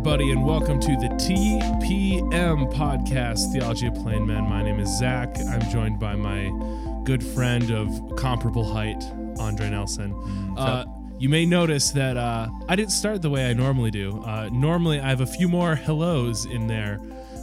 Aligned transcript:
everybody, 0.00 0.30
and 0.30 0.42
welcome 0.42 0.80
to 0.80 0.96
the 0.96 1.08
TPM 1.16 2.72
podcast, 2.72 3.52
Theology 3.52 3.86
of 3.86 3.94
Plain 3.96 4.26
Men. 4.26 4.44
My 4.44 4.62
name 4.62 4.80
is 4.80 4.88
Zach. 4.98 5.28
I'm 5.38 5.60
joined 5.70 6.00
by 6.00 6.14
my 6.14 6.48
good 7.04 7.22
friend 7.22 7.70
of 7.70 8.16
comparable 8.16 8.64
height, 8.64 9.04
Andre 9.38 9.68
Nelson. 9.68 10.14
Uh, 10.56 10.86
you 11.18 11.28
may 11.28 11.44
notice 11.44 11.90
that 11.90 12.16
uh, 12.16 12.48
I 12.66 12.76
didn't 12.76 12.92
start 12.92 13.20
the 13.20 13.28
way 13.28 13.50
I 13.50 13.52
normally 13.52 13.90
do. 13.90 14.22
Uh, 14.22 14.48
normally, 14.50 15.00
I 15.00 15.10
have 15.10 15.20
a 15.20 15.26
few 15.26 15.50
more 15.50 15.74
hellos 15.74 16.46
in 16.46 16.66
there. 16.66 16.98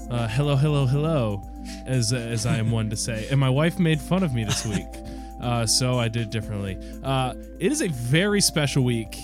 Uh, 0.09 0.27
hello, 0.27 0.55
hello, 0.55 0.87
hello, 0.87 1.43
as 1.85 2.11
as 2.11 2.47
I 2.47 2.57
am 2.57 2.71
one 2.71 2.89
to 2.89 2.95
say. 2.95 3.27
And 3.29 3.39
my 3.39 3.51
wife 3.51 3.77
made 3.77 4.01
fun 4.01 4.23
of 4.23 4.33
me 4.33 4.43
this 4.43 4.65
week, 4.65 4.87
uh, 5.41 5.67
so 5.67 5.99
I 5.99 6.07
did 6.07 6.31
differently. 6.31 6.79
Uh, 7.03 7.35
it 7.59 7.71
is 7.71 7.83
a 7.83 7.87
very 7.89 8.41
special 8.41 8.83
week 8.83 9.15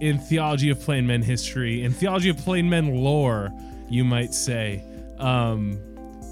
in 0.00 0.18
theology 0.18 0.70
of 0.70 0.80
plain 0.80 1.06
men 1.06 1.22
history, 1.22 1.82
in 1.82 1.92
theology 1.92 2.28
of 2.28 2.36
plain 2.38 2.68
men 2.68 2.94
lore, 2.94 3.52
you 3.88 4.04
might 4.04 4.34
say. 4.34 4.82
Um, 5.18 5.78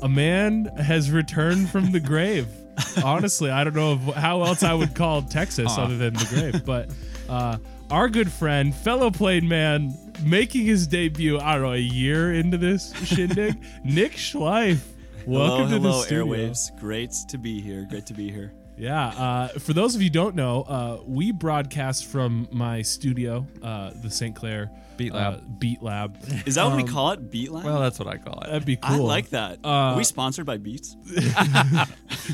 a 0.02 0.08
man 0.08 0.66
has 0.76 1.10
returned 1.10 1.70
from 1.70 1.92
the 1.92 2.00
grave. 2.00 2.48
Honestly, 3.04 3.50
I 3.50 3.64
don't 3.64 3.74
know 3.74 3.96
how 4.12 4.42
else 4.42 4.62
I 4.62 4.74
would 4.74 4.94
call 4.94 5.22
Texas 5.22 5.72
other 5.78 5.96
than 5.96 6.14
the 6.14 6.26
grave, 6.26 6.64
but 6.66 6.90
uh, 7.28 7.56
our 7.90 8.08
good 8.08 8.30
friend, 8.30 8.74
fellow 8.74 9.10
plain 9.10 9.48
man, 9.48 9.96
making 10.22 10.66
his 10.66 10.86
debut. 10.86 11.38
I 11.38 11.54
don't 11.54 11.62
know, 11.62 11.72
a 11.72 11.78
year 11.78 12.34
into 12.34 12.58
this 12.58 12.92
shindig, 13.04 13.56
Nick 13.84 14.12
Schleif. 14.12 14.80
Welcome 15.26 15.68
hello, 15.68 15.78
to 15.78 15.78
the 15.78 15.88
hello, 15.88 16.02
studio. 16.02 16.26
airwaves. 16.26 16.78
Great 16.78 17.12
to 17.28 17.38
be 17.38 17.60
here. 17.60 17.86
Great 17.88 18.06
to 18.06 18.14
be 18.14 18.30
here. 18.30 18.52
Yeah. 18.76 19.06
Uh, 19.08 19.48
for 19.48 19.72
those 19.72 19.94
of 19.94 20.02
you 20.02 20.06
who 20.08 20.12
don't 20.14 20.34
know, 20.34 20.62
uh, 20.62 20.98
we 21.06 21.30
broadcast 21.32 22.06
from 22.06 22.48
my 22.50 22.82
studio, 22.82 23.46
uh, 23.62 23.92
the 24.02 24.10
St. 24.10 24.34
Clair 24.34 24.70
Beat 24.96 25.12
uh, 25.12 25.16
Lab. 25.16 25.58
Beat 25.60 25.82
Lab. 25.82 26.16
Is 26.46 26.54
that 26.56 26.64
what 26.64 26.76
we 26.76 26.82
Um, 26.82 26.88
call 26.88 27.12
it? 27.12 27.30
Beat 27.30 27.50
Lab? 27.52 27.64
Well, 27.64 27.80
that's 27.80 27.98
what 27.98 28.08
I 28.08 28.16
call 28.16 28.40
it. 28.40 28.46
That'd 28.46 28.64
be 28.66 28.76
cool. 28.76 28.94
I 29.06 29.14
like 29.14 29.30
that. 29.30 29.58
Uh, 29.64 29.68
Are 29.68 29.96
we 29.96 30.04
sponsored 30.04 30.46
by 30.46 30.56
Beats? 30.58 30.96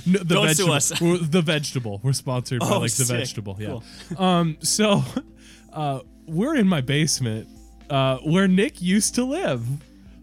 No, 0.07 0.21
the 0.21 0.35
Don't 0.35 0.49
sue 0.55 0.67
vegetable. 0.69 0.73
us. 0.75 1.01
We're 1.01 1.19
the 1.19 1.43
vegetable. 1.43 2.01
We're 2.05 2.13
sponsored 2.13 2.61
by 2.61 2.69
Oh, 2.69 2.79
like 2.79 2.93
the 2.93 3.05
sick. 3.05 3.17
vegetable. 3.17 3.57
Yeah. 3.59 3.79
Cool. 4.17 4.23
Um. 4.25 4.57
So, 4.61 5.03
uh, 5.73 6.01
we're 6.27 6.55
in 6.55 6.69
my 6.69 6.81
basement, 6.81 7.49
uh, 7.91 8.19
where 8.19 8.47
Nick 8.47 8.81
used 8.81 9.17
to 9.17 9.25
live 9.25 9.67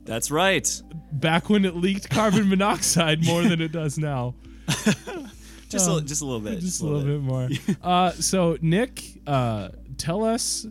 That's 0.05 0.31
right. 0.31 0.66
back 1.11 1.49
when 1.49 1.66
it 1.66 1.75
leaked 1.75 2.09
carbon 2.09 2.47
monoxide 2.47 3.25
more 3.25 3.44
than 3.44 3.61
it 3.61 3.73
does 3.73 3.97
now. 3.97 4.36
Just 5.70 5.90
Um, 5.90 5.98
a, 5.98 6.02
just 6.02 6.22
a 6.22 6.26
little 6.26 6.40
bit. 6.40 6.60
just 6.60 6.82
a 6.82 6.86
little 6.86 7.04
bit 7.04 7.22
more. 7.22 7.50
uh, 7.84 8.12
so 8.12 8.58
Nick, 8.62 9.04
uh, 9.28 9.70
tell 9.98 10.23
us 10.23 10.66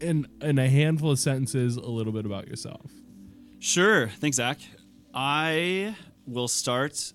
in 0.00 0.26
in 0.40 0.58
a 0.58 0.68
handful 0.68 1.10
of 1.10 1.18
sentences 1.18 1.76
a 1.76 1.88
little 1.88 2.12
bit 2.12 2.26
about 2.26 2.46
yourself. 2.48 2.90
Sure. 3.58 4.08
Thanks, 4.08 4.36
Zach. 4.36 4.58
I 5.14 5.96
will 6.26 6.48
start. 6.48 7.12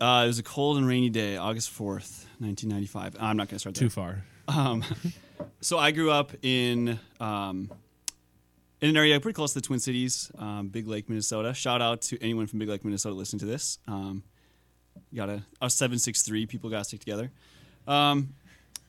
Uh, 0.00 0.22
it 0.24 0.28
was 0.28 0.38
a 0.38 0.42
cold 0.44 0.76
and 0.76 0.86
rainy 0.86 1.10
day, 1.10 1.36
August 1.36 1.70
4th, 1.70 2.26
1995. 2.38 3.16
I'm 3.18 3.36
not 3.36 3.48
going 3.48 3.56
to 3.56 3.58
start 3.58 3.74
there. 3.74 3.88
Too 3.88 3.90
far. 3.90 4.22
Um, 4.46 4.84
so 5.60 5.76
I 5.78 5.90
grew 5.90 6.10
up 6.12 6.32
in 6.42 7.00
um, 7.18 7.70
in 8.80 8.90
an 8.90 8.96
area 8.96 9.18
pretty 9.18 9.34
close 9.34 9.54
to 9.54 9.60
the 9.60 9.66
Twin 9.66 9.80
Cities, 9.80 10.30
um, 10.38 10.68
Big 10.68 10.86
Lake, 10.86 11.08
Minnesota. 11.08 11.52
Shout 11.52 11.82
out 11.82 12.02
to 12.02 12.22
anyone 12.22 12.46
from 12.46 12.60
Big 12.60 12.68
Lake, 12.68 12.84
Minnesota 12.84 13.16
listening 13.16 13.40
to 13.40 13.46
this. 13.46 13.78
Um, 13.88 14.22
you 15.10 15.16
gotta 15.16 15.42
us 15.60 15.74
seven 15.74 15.98
six 15.98 16.22
three 16.22 16.46
people 16.46 16.70
gotta 16.70 16.84
stick 16.84 17.00
together. 17.00 17.30
Um, 17.86 18.34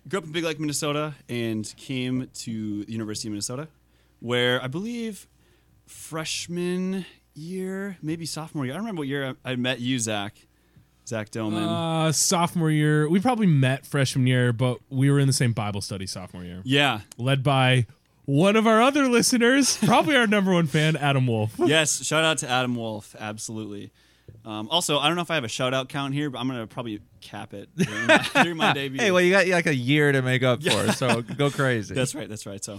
grew 0.08 0.20
up 0.20 0.26
in 0.26 0.32
Big 0.32 0.44
Lake, 0.44 0.60
Minnesota, 0.60 1.16
and 1.28 1.72
came 1.78 2.30
to 2.34 2.84
the 2.86 2.92
University 2.92 3.28
of 3.28 3.34
Minnesota, 3.34 3.68
where 4.20 4.62
I 4.62 4.68
believe 4.68 5.28
freshman 5.86 7.06
year, 7.34 7.98
maybe 8.02 8.26
sophomore 8.26 8.66
year. 8.66 8.74
I 8.74 8.78
don't 8.78 8.86
remember 8.86 9.02
what 9.02 9.08
year 9.08 9.36
I, 9.46 9.52
I 9.52 9.56
met 9.56 9.80
you, 9.80 10.00
Zach. 10.00 10.36
Zach 11.08 11.32
Doman. 11.32 11.64
Uh, 11.64 12.12
sophomore 12.12 12.70
year, 12.70 13.10
we 13.10 13.20
probably 13.20 13.48
met 13.48 13.86
freshman 13.86 14.28
year, 14.28 14.54
but 14.54 14.78
we 14.92 15.10
were 15.10 15.20
in 15.20 15.26
the 15.26 15.34
same 15.34 15.54
Bible 15.54 15.82
study 15.82 16.06
sophomore 16.06 16.44
year, 16.44 16.62
yeah. 16.64 17.02
led 17.18 17.42
by 17.42 17.88
one 18.26 18.56
of 18.56 18.68
our 18.68 18.80
other 18.80 19.08
listeners, 19.10 19.78
probably 19.78 20.16
our 20.16 20.28
number 20.28 20.54
one 20.54 20.68
fan, 20.68 20.96
Adam 20.96 21.26
Wolf. 21.26 21.56
yes, 21.58 22.06
shout 22.06 22.24
out 22.24 22.38
to 22.40 22.50
Adam 22.50 22.76
Wolf. 22.76 23.16
Absolutely. 23.20 23.92
Um, 24.46 24.68
also, 24.70 24.98
I 25.00 25.08
don't 25.08 25.16
know 25.16 25.22
if 25.22 25.32
I 25.32 25.36
have 25.36 25.44
a 25.44 25.50
shout 25.50 25.74
out 25.74 25.90
count 25.90 26.14
here, 26.14 26.30
but 26.30 26.40
I'm 26.40 26.48
gonna 26.48 26.68
probably 26.68 27.00
cap 27.22 27.54
it 27.54 27.70
during 27.76 28.08
my, 28.08 28.26
during 28.44 28.58
my 28.58 28.74
debut. 28.74 29.00
Hey, 29.02 29.12
well, 29.12 29.22
you 29.22 29.32
got 29.32 29.48
like 29.48 29.66
a 29.68 29.76
year 29.76 30.12
to 30.12 30.22
make 30.22 30.44
up 30.44 30.64
for, 30.64 30.92
so 30.94 31.22
go 31.22 31.50
crazy. 31.52 31.94
that's 31.96 32.16
right. 32.16 32.30
That's 32.30 32.46
right. 32.46 32.64
So, 32.64 32.74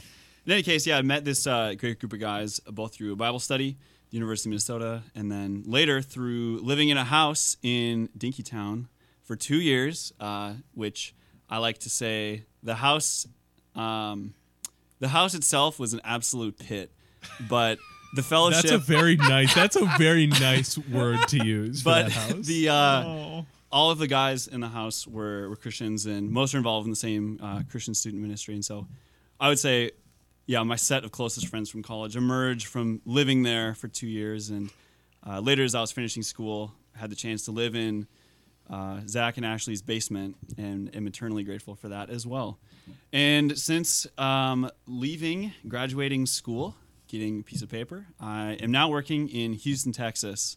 in 0.46 0.52
any 0.52 0.62
case, 0.62 0.86
yeah, 0.86 0.98
I 0.98 1.02
met 1.02 1.24
this 1.24 1.46
uh, 1.46 1.74
great 1.76 2.00
group 2.00 2.12
of 2.12 2.20
guys 2.20 2.60
uh, 2.66 2.70
both 2.70 2.94
through 2.94 3.12
a 3.12 3.16
Bible 3.16 3.38
study, 3.38 3.76
the 4.10 4.16
University 4.16 4.48
of 4.48 4.50
Minnesota, 4.50 5.02
and 5.14 5.30
then 5.30 5.62
later 5.66 6.00
through 6.00 6.60
living 6.62 6.88
in 6.88 6.96
a 6.96 7.04
house 7.04 7.56
in 7.62 8.08
Dinkytown 8.16 8.86
for 9.22 9.36
two 9.36 9.60
years, 9.60 10.12
uh, 10.18 10.54
which 10.74 11.14
I 11.48 11.58
like 11.58 11.78
to 11.78 11.90
say 11.90 12.44
the 12.62 12.76
house, 12.76 13.26
um, 13.74 14.34
the 14.98 15.08
house 15.08 15.34
itself 15.34 15.78
was 15.78 15.92
an 15.94 16.00
absolute 16.04 16.58
pit, 16.58 16.92
but 17.48 17.78
the 18.14 18.22
fellowship. 18.22 18.62
That's 18.62 18.72
a 18.72 18.78
very 18.78 19.16
nice. 19.16 19.54
That's 19.54 19.76
a 19.76 19.84
very 19.98 20.26
nice 20.26 20.76
word 20.78 21.26
to 21.28 21.44
use 21.44 21.82
for 21.82 21.90
but 21.90 22.02
that 22.06 22.12
house. 22.12 22.46
the 22.46 22.68
uh, 22.68 23.04
Oh. 23.04 23.46
all 23.72 23.90
of 23.90 23.98
the 23.98 24.06
guys 24.08 24.46
in 24.48 24.60
the 24.60 24.68
house 24.68 25.06
were, 25.06 25.48
were 25.48 25.56
Christians, 25.56 26.06
and 26.06 26.30
most 26.30 26.54
are 26.54 26.58
involved 26.58 26.86
in 26.86 26.90
the 26.90 26.96
same 26.96 27.38
uh, 27.42 27.62
Christian 27.70 27.94
student 27.94 28.22
ministry. 28.22 28.54
And 28.54 28.64
so, 28.64 28.86
I 29.38 29.48
would 29.48 29.58
say, 29.58 29.92
yeah, 30.46 30.62
my 30.64 30.76
set 30.76 31.04
of 31.04 31.12
closest 31.12 31.46
friends 31.48 31.70
from 31.70 31.82
college 31.82 32.16
emerged 32.16 32.66
from 32.66 33.00
living 33.04 33.42
there 33.44 33.74
for 33.74 33.86
two 33.88 34.08
years, 34.08 34.50
and 34.50 34.70
uh, 35.26 35.38
later, 35.40 35.62
as 35.62 35.74
I 35.74 35.80
was 35.80 35.92
finishing 35.92 36.22
school, 36.22 36.72
had 36.96 37.10
the 37.10 37.16
chance 37.16 37.44
to 37.44 37.52
live 37.52 37.74
in 37.76 38.06
uh, 38.68 39.00
Zach 39.06 39.36
and 39.36 39.46
Ashley's 39.46 39.82
basement, 39.82 40.36
and 40.58 40.94
am 40.94 41.06
eternally 41.06 41.42
grateful 41.44 41.74
for 41.76 41.88
that 41.88 42.10
as 42.10 42.26
well. 42.26 42.58
And 43.12 43.56
since 43.58 44.06
um, 44.18 44.68
leaving, 44.86 45.52
graduating 45.68 46.26
school, 46.26 46.74
getting 47.10 47.40
a 47.40 47.42
piece 47.42 47.62
of 47.62 47.68
paper, 47.68 48.06
I 48.20 48.52
am 48.62 48.70
now 48.70 48.88
working 48.88 49.28
in 49.28 49.52
Houston, 49.54 49.92
Texas. 49.92 50.56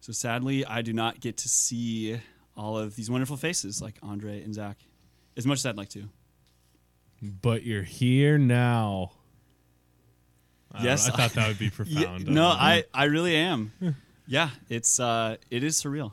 So 0.00 0.12
sadly, 0.12 0.64
I 0.64 0.82
do 0.82 0.92
not 0.92 1.20
get 1.20 1.36
to 1.38 1.48
see 1.48 2.20
all 2.56 2.78
of 2.78 2.96
these 2.96 3.10
wonderful 3.10 3.36
faces 3.36 3.82
like 3.82 3.96
Andre 4.02 4.42
and 4.42 4.54
Zach 4.54 4.78
as 5.36 5.46
much 5.46 5.58
as 5.58 5.66
I'd 5.66 5.76
like 5.76 5.90
to. 5.90 6.08
but 7.22 7.62
you're 7.64 7.82
here 7.82 8.38
now. 8.38 9.12
I 10.72 10.84
Yes, 10.84 11.06
know, 11.08 11.14
I 11.14 11.16
thought 11.16 11.32
that 11.34 11.48
would 11.48 11.58
be 11.58 11.64
Yeah, 11.86 12.04
profound. 12.06 12.26
no. 12.28 12.46
I, 12.46 12.84
I 12.92 13.04
really 13.04 13.34
am. 13.36 13.72
Yeah, 14.28 14.50
it's 14.68 14.98
uh, 14.98 15.36
it 15.52 15.62
is 15.62 15.80
surreal. 15.80 16.10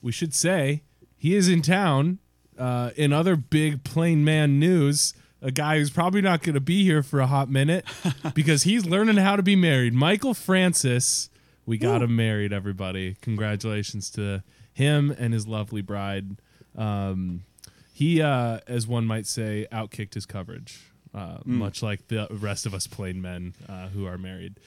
we 0.00 0.12
should 0.12 0.32
say 0.32 0.84
he 1.16 1.34
is 1.34 1.48
in 1.48 1.60
town. 1.60 2.20
Uh, 2.56 2.90
in 2.94 3.12
other 3.12 3.34
big 3.34 3.82
plain 3.82 4.22
man 4.24 4.60
news, 4.60 5.12
a 5.40 5.50
guy 5.50 5.78
who's 5.78 5.90
probably 5.90 6.20
not 6.20 6.42
going 6.42 6.54
to 6.54 6.60
be 6.60 6.84
here 6.84 7.02
for 7.02 7.20
a 7.20 7.26
hot 7.26 7.48
minute 7.48 7.84
because 8.34 8.64
he's 8.64 8.84
learning 8.86 9.16
how 9.16 9.36
to 9.36 9.42
be 9.42 9.56
married. 9.56 9.94
Michael 9.94 10.34
Francis, 10.34 11.30
we 11.66 11.78
got 11.78 12.02
him 12.02 12.16
married. 12.16 12.52
Everybody, 12.52 13.16
congratulations 13.20 14.10
to 14.10 14.42
him 14.72 15.14
and 15.18 15.32
his 15.32 15.46
lovely 15.46 15.82
bride. 15.82 16.40
Um, 16.76 17.42
he, 17.92 18.22
uh, 18.22 18.60
as 18.66 18.86
one 18.86 19.06
might 19.06 19.26
say, 19.26 19.66
outkicked 19.72 20.14
his 20.14 20.24
coverage, 20.24 20.80
uh, 21.14 21.38
much 21.44 21.82
like 21.82 22.06
the 22.08 22.28
rest 22.30 22.64
of 22.64 22.74
us 22.74 22.86
plain 22.86 23.20
men 23.20 23.54
uh, 23.68 23.88
who 23.88 24.06
are 24.06 24.16
married. 24.16 24.60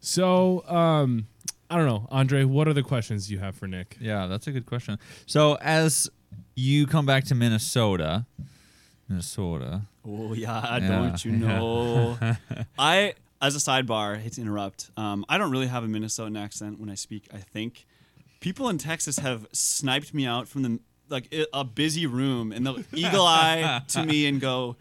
So, 0.00 0.64
um, 0.68 1.26
I 1.68 1.76
don't 1.76 1.86
know, 1.86 2.06
Andre. 2.12 2.44
What 2.44 2.68
other 2.68 2.84
questions 2.84 3.26
do 3.26 3.32
you 3.34 3.40
have 3.40 3.56
for 3.56 3.66
Nick? 3.66 3.96
yeah, 4.00 4.26
that's 4.28 4.46
a 4.46 4.52
good 4.52 4.66
question. 4.66 5.00
So, 5.26 5.56
as 5.60 6.08
you 6.54 6.86
come 6.86 7.06
back 7.06 7.24
to 7.24 7.34
Minnesota, 7.34 8.24
Minnesota, 9.08 9.82
Oh 10.06 10.32
yeah, 10.34 10.78
Yeah, 10.78 10.88
don't 10.88 11.24
you 11.24 11.32
yeah. 11.32 11.36
know? 11.38 12.18
I, 12.78 13.14
as 13.42 13.56
a 13.56 13.58
sidebar, 13.58 14.18
hate 14.18 14.32
to 14.34 14.40
interrupt. 14.40 14.90
Um, 14.96 15.24
I 15.28 15.38
don't 15.38 15.50
really 15.50 15.66
have 15.66 15.84
a 15.84 15.86
Minnesotan 15.88 16.38
accent 16.38 16.78
when 16.80 16.88
I 16.90 16.94
speak. 16.94 17.28
I 17.32 17.38
think 17.38 17.86
people 18.40 18.68
in 18.68 18.78
Texas 18.78 19.18
have 19.18 19.46
sniped 19.52 20.14
me 20.14 20.26
out 20.26 20.48
from 20.48 20.62
the 20.62 20.80
like 21.08 21.32
a 21.52 21.62
busy 21.64 22.06
room 22.06 22.50
and 22.52 22.66
they'll 22.66 22.82
eagle 22.92 23.24
eye 23.26 23.82
to 23.88 24.04
me 24.04 24.26
and 24.26 24.40
go, 24.40 24.76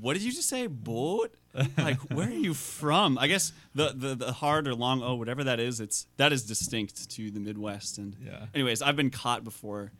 "What 0.00 0.14
did 0.14 0.22
you 0.22 0.32
just 0.32 0.48
say, 0.48 0.66
boat?" 0.66 1.34
Like, 1.76 1.98
where 2.12 2.28
are 2.28 2.30
you 2.30 2.54
from? 2.54 3.18
I 3.18 3.26
guess 3.26 3.52
the, 3.74 3.92
the 3.94 4.14
the 4.14 4.32
hard 4.32 4.68
or 4.68 4.74
long 4.74 5.02
O, 5.02 5.14
whatever 5.16 5.42
that 5.44 5.58
is, 5.60 5.80
it's 5.80 6.06
that 6.16 6.32
is 6.32 6.44
distinct 6.44 7.10
to 7.10 7.30
the 7.30 7.40
Midwest. 7.40 7.98
And 7.98 8.14
Yeah. 8.24 8.46
anyways, 8.54 8.82
I've 8.82 8.96
been 8.96 9.10
caught 9.10 9.42
before 9.44 9.90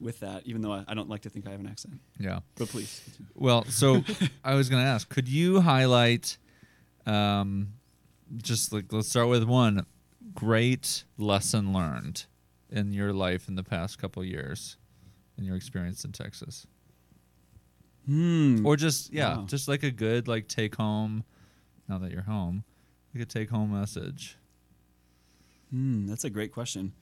with 0.00 0.20
that, 0.20 0.42
even 0.46 0.60
though 0.62 0.72
I, 0.72 0.84
I 0.88 0.94
don't 0.94 1.08
like 1.08 1.22
to 1.22 1.30
think 1.30 1.46
I 1.46 1.50
have 1.50 1.60
an 1.60 1.66
accent. 1.66 2.00
yeah. 2.18 2.40
But 2.56 2.68
please. 2.68 3.02
Well, 3.34 3.64
so 3.66 4.02
I 4.44 4.54
was 4.54 4.68
going 4.68 4.82
to 4.82 4.88
ask, 4.88 5.08
could 5.08 5.28
you 5.28 5.60
highlight, 5.60 6.36
um, 7.06 7.74
just 8.36 8.72
like 8.72 8.92
let's 8.92 9.08
start 9.08 9.28
with 9.28 9.44
one 9.44 9.86
great 10.34 11.04
lesson 11.18 11.72
learned 11.72 12.24
in 12.70 12.92
your 12.92 13.12
life 13.12 13.46
in 13.48 13.54
the 13.54 13.62
past 13.62 13.98
couple 13.98 14.24
years, 14.24 14.76
in 15.38 15.44
your 15.44 15.54
experience 15.56 16.04
in 16.04 16.12
Texas, 16.12 16.66
Hmm. 18.06 18.66
or 18.66 18.76
just 18.76 19.12
yeah, 19.12 19.36
Wow. 19.38 19.44
just 19.46 19.68
like 19.68 19.82
a 19.82 19.90
good 19.90 20.28
like 20.28 20.48
take 20.48 20.74
home. 20.76 21.24
Now 21.88 21.98
that 21.98 22.10
you're 22.12 22.22
home, 22.22 22.64
Like 23.14 23.22
a 23.22 23.26
take 23.26 23.50
home 23.50 23.72
message. 23.78 24.36
Hmm, 25.70 26.06
that's 26.06 26.24
a 26.24 26.30
great 26.30 26.50
question. 26.52 26.92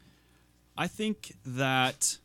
I 0.76 0.86
think 0.88 1.34
that, 1.44 2.18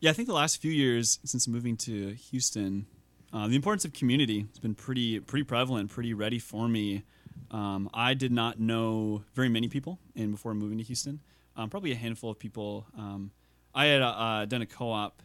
yeah, 0.00 0.10
I 0.10 0.12
think 0.12 0.28
the 0.28 0.34
last 0.34 0.60
few 0.60 0.70
years 0.70 1.18
since 1.24 1.48
moving 1.48 1.76
to 1.78 2.10
Houston, 2.30 2.86
uh, 3.32 3.48
the 3.48 3.56
importance 3.56 3.84
of 3.84 3.92
community 3.92 4.46
has 4.48 4.58
been 4.58 4.74
pretty 4.74 5.20
pretty 5.20 5.44
prevalent, 5.44 5.90
pretty 5.90 6.14
ready 6.14 6.38
for 6.38 6.68
me. 6.68 7.02
Um, 7.50 7.90
I 7.92 8.14
did 8.14 8.30
not 8.30 8.60
know 8.60 9.24
very 9.34 9.48
many 9.48 9.68
people, 9.68 9.98
and 10.14 10.32
before 10.32 10.54
moving 10.54 10.78
to 10.78 10.84
Houston, 10.84 11.20
um, 11.56 11.68
probably 11.68 11.92
a 11.92 11.96
handful 11.96 12.30
of 12.30 12.38
people. 12.38 12.86
Um, 12.96 13.32
I 13.74 13.86
had 13.86 14.02
uh, 14.02 14.44
done 14.46 14.62
a 14.62 14.66
co-op, 14.66 15.22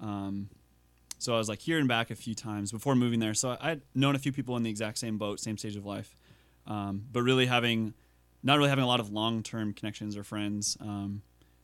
um, 0.00 0.48
so 1.18 1.34
I 1.34 1.38
was 1.38 1.48
like 1.48 1.60
here 1.60 1.78
and 1.78 1.88
back 1.88 2.10
a 2.10 2.14
few 2.14 2.34
times 2.34 2.72
before 2.72 2.94
moving 2.94 3.20
there. 3.20 3.34
So 3.34 3.56
I 3.60 3.70
had 3.70 3.82
known 3.94 4.14
a 4.14 4.18
few 4.18 4.32
people 4.32 4.56
in 4.56 4.62
the 4.62 4.70
exact 4.70 4.98
same 4.98 5.18
boat, 5.18 5.40
same 5.40 5.58
stage 5.58 5.76
of 5.76 5.84
life, 5.84 6.14
um, 6.66 7.04
but 7.12 7.22
really 7.22 7.46
having 7.46 7.94
not 8.42 8.58
really 8.58 8.70
having 8.70 8.84
a 8.84 8.88
lot 8.88 9.00
of 9.00 9.10
long-term 9.10 9.72
connections 9.74 10.16
or 10.16 10.24
friends. 10.24 10.76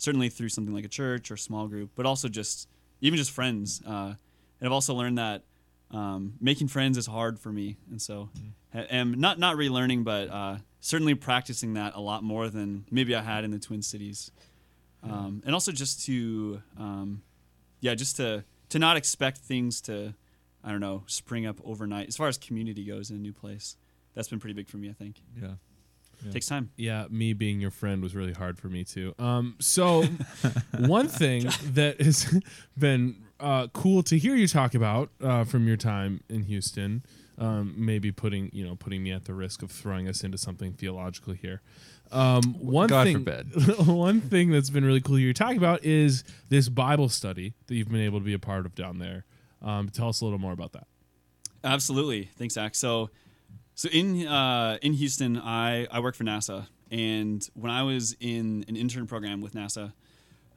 Certainly 0.03 0.31
through 0.31 0.49
something 0.49 0.75
like 0.75 0.85
a 0.85 0.89
church 0.89 1.31
or 1.31 1.37
small 1.37 1.69
group, 1.69 1.91
but 1.95 2.07
also 2.07 2.27
just 2.29 2.69
even 3.01 3.17
just 3.17 3.31
friends. 3.31 3.81
Uh, 3.87 4.15
and 4.59 4.67
I've 4.67 4.73
also 4.73 4.95
learned 4.95 5.19
that 5.19 5.45
um, 5.93 6.35
making 6.41 6.67
friends 6.67 6.99
is 6.99 7.07
hard 7.07 7.39
for 7.39 7.53
me, 7.53 7.77
and 7.89 8.03
so 8.03 8.31
am 8.75 9.21
not 9.21 9.39
not 9.39 9.57
relearning, 9.57 10.03
but 10.03 10.29
uh, 10.29 10.57
certainly 10.81 11.15
practicing 11.15 11.75
that 11.75 11.95
a 11.95 12.01
lot 12.01 12.25
more 12.25 12.49
than 12.49 12.85
maybe 12.91 13.15
I 13.15 13.23
had 13.23 13.45
in 13.45 13.53
the 13.53 13.61
Twin 13.61 13.81
Cities, 13.81 14.33
um, 15.05 15.41
and 15.47 15.55
also 15.55 15.71
just 15.71 16.05
to 16.07 16.63
um, 16.77 17.23
yeah, 17.81 17.95
just 17.95 18.17
to 18.17 18.43
to 18.71 18.79
not 18.81 18.97
expect 18.97 19.39
things 19.39 19.81
to 19.83 20.15
I 20.65 20.73
don't 20.73 20.81
know 20.81 21.05
spring 21.07 21.47
up 21.47 21.61
overnight 21.65 22.09
as 22.09 22.17
far 22.17 22.27
as 22.27 22.39
community 22.39 22.85
goes 22.85 23.11
in 23.11 23.17
a 23.17 23.21
new 23.21 23.33
place. 23.33 23.77
That's 24.15 24.29
been 24.29 24.41
pretty 24.41 24.55
big 24.55 24.69
for 24.69 24.79
me, 24.79 24.91
I 24.91 24.95
think. 24.95 25.23
Yeah. 25.41 25.55
Yeah. 26.25 26.33
Takes 26.33 26.47
time. 26.47 26.71
Yeah, 26.77 27.07
me 27.11 27.33
being 27.33 27.61
your 27.61 27.71
friend 27.71 28.03
was 28.03 28.15
really 28.15 28.33
hard 28.33 28.59
for 28.59 28.69
me 28.69 28.85
too. 28.85 29.15
Um, 29.19 29.57
so 29.59 30.05
one 30.79 31.09
thing 31.09 31.49
that 31.73 32.01
has 32.01 32.33
been 32.79 33.17
uh, 33.41 33.67
cool 33.73 34.03
to 34.05 34.17
hear 34.19 34.35
you 34.35 34.47
talk 34.47 34.75
about 34.75 35.11
uh, 35.23 35.45
from 35.45 35.67
your 35.67 35.77
time 35.77 36.23
in 36.29 36.45
Houston, 36.45 37.03
um, 37.39 37.75
maybe 37.77 38.13
putting 38.13 38.51
you 38.53 38.65
know 38.65 38.77
putting 38.77 39.03
me 39.03 39.13
at 39.13 39.25
the 39.25 39.35
risk 39.35 39.63
of 39.63 39.71
throwing 39.71 40.09
us 40.09 40.23
into 40.23 40.39
something 40.39 40.73
theological 40.73 41.33
here. 41.33 41.61
Um, 42.13 42.43
one 42.61 42.89
God 42.89 43.05
thing, 43.05 43.17
forbid. 43.25 43.87
one 43.87 44.21
thing 44.21 44.51
that's 44.51 44.71
been 44.71 44.85
really 44.85 45.01
cool 45.01 45.19
you're 45.19 45.33
talking 45.33 45.57
about 45.57 45.83
is 45.85 46.25
this 46.51 46.69
Bible 46.69 47.09
study 47.09 47.55
that 47.67 47.75
you've 47.75 47.89
been 47.89 48.03
able 48.03 48.19
to 48.19 48.25
be 48.25 48.35
a 48.35 48.39
part 48.39 48.67
of 48.67 48.75
down 48.75 48.99
there. 48.99 49.25
Um, 49.63 49.89
tell 49.89 50.09
us 50.09 50.21
a 50.21 50.25
little 50.25 50.39
more 50.39 50.53
about 50.53 50.73
that. 50.73 50.87
Absolutely. 51.65 52.29
Thanks, 52.37 52.55
Zach. 52.55 52.75
So, 52.75 53.11
so 53.75 53.89
in 53.91 54.27
uh, 54.27 54.79
in 54.83 54.95
Houston, 54.95 55.39
I 55.39 55.87
I 55.91 56.01
work 56.01 56.15
for 56.15 56.25
NASA, 56.25 56.67
and 56.91 57.49
when 57.55 57.71
I 57.71 57.83
was 57.83 58.17
in 58.21 58.65
an 58.69 58.77
intern 58.77 59.07
program 59.07 59.41
with 59.41 59.55
NASA, 59.55 59.93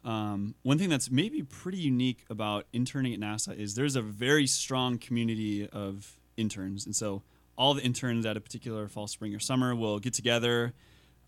um, 0.03 0.55
one 0.63 0.77
thing 0.77 0.89
that's 0.89 1.09
maybe 1.09 1.41
pretty 1.41 1.79
unique 1.79 2.25
about 2.29 2.67
interning 2.73 3.13
at 3.13 3.19
NASA 3.19 3.57
is 3.57 3.75
there's 3.75 3.95
a 3.95 4.01
very 4.01 4.45
strong 4.45 4.97
community 4.97 5.67
of 5.69 6.17
interns, 6.37 6.85
and 6.85 6.95
so 6.95 7.23
all 7.57 7.73
the 7.73 7.81
interns 7.81 8.25
at 8.25 8.37
a 8.37 8.41
particular 8.41 8.87
fall, 8.87 9.07
spring, 9.07 9.33
or 9.33 9.39
summer 9.39 9.73
will 9.75 9.99
get 9.99 10.13
together. 10.13 10.73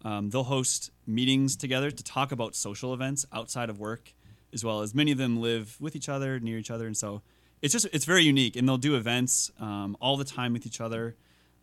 Um, 0.04 0.30
they'll 0.30 0.44
host 0.44 0.92
meetings 1.08 1.56
together 1.56 1.90
to 1.90 2.04
talk 2.04 2.32
about 2.32 2.54
social 2.56 2.94
events 2.94 3.26
outside 3.34 3.70
of 3.70 3.80
work, 3.80 4.14
as 4.54 4.64
well 4.64 4.82
as 4.82 4.94
many 4.94 5.12
of 5.12 5.18
them 5.18 5.42
live 5.42 5.78
with 5.80 5.96
each 5.96 6.10
other, 6.10 6.40
near 6.40 6.58
each 6.58 6.70
other, 6.70 6.86
and 6.86 6.96
so 6.96 7.22
it's 7.62 7.72
just 7.74 7.88
it's 7.94 8.06
very 8.06 8.24
unique. 8.24 8.56
And 8.56 8.68
they'll 8.68 8.78
do 8.78 8.96
events 8.96 9.52
um, 9.60 9.98
all 10.00 10.18
the 10.18 10.26
time 10.26 10.54
with 10.54 10.66
each 10.66 10.80
other, 10.80 11.16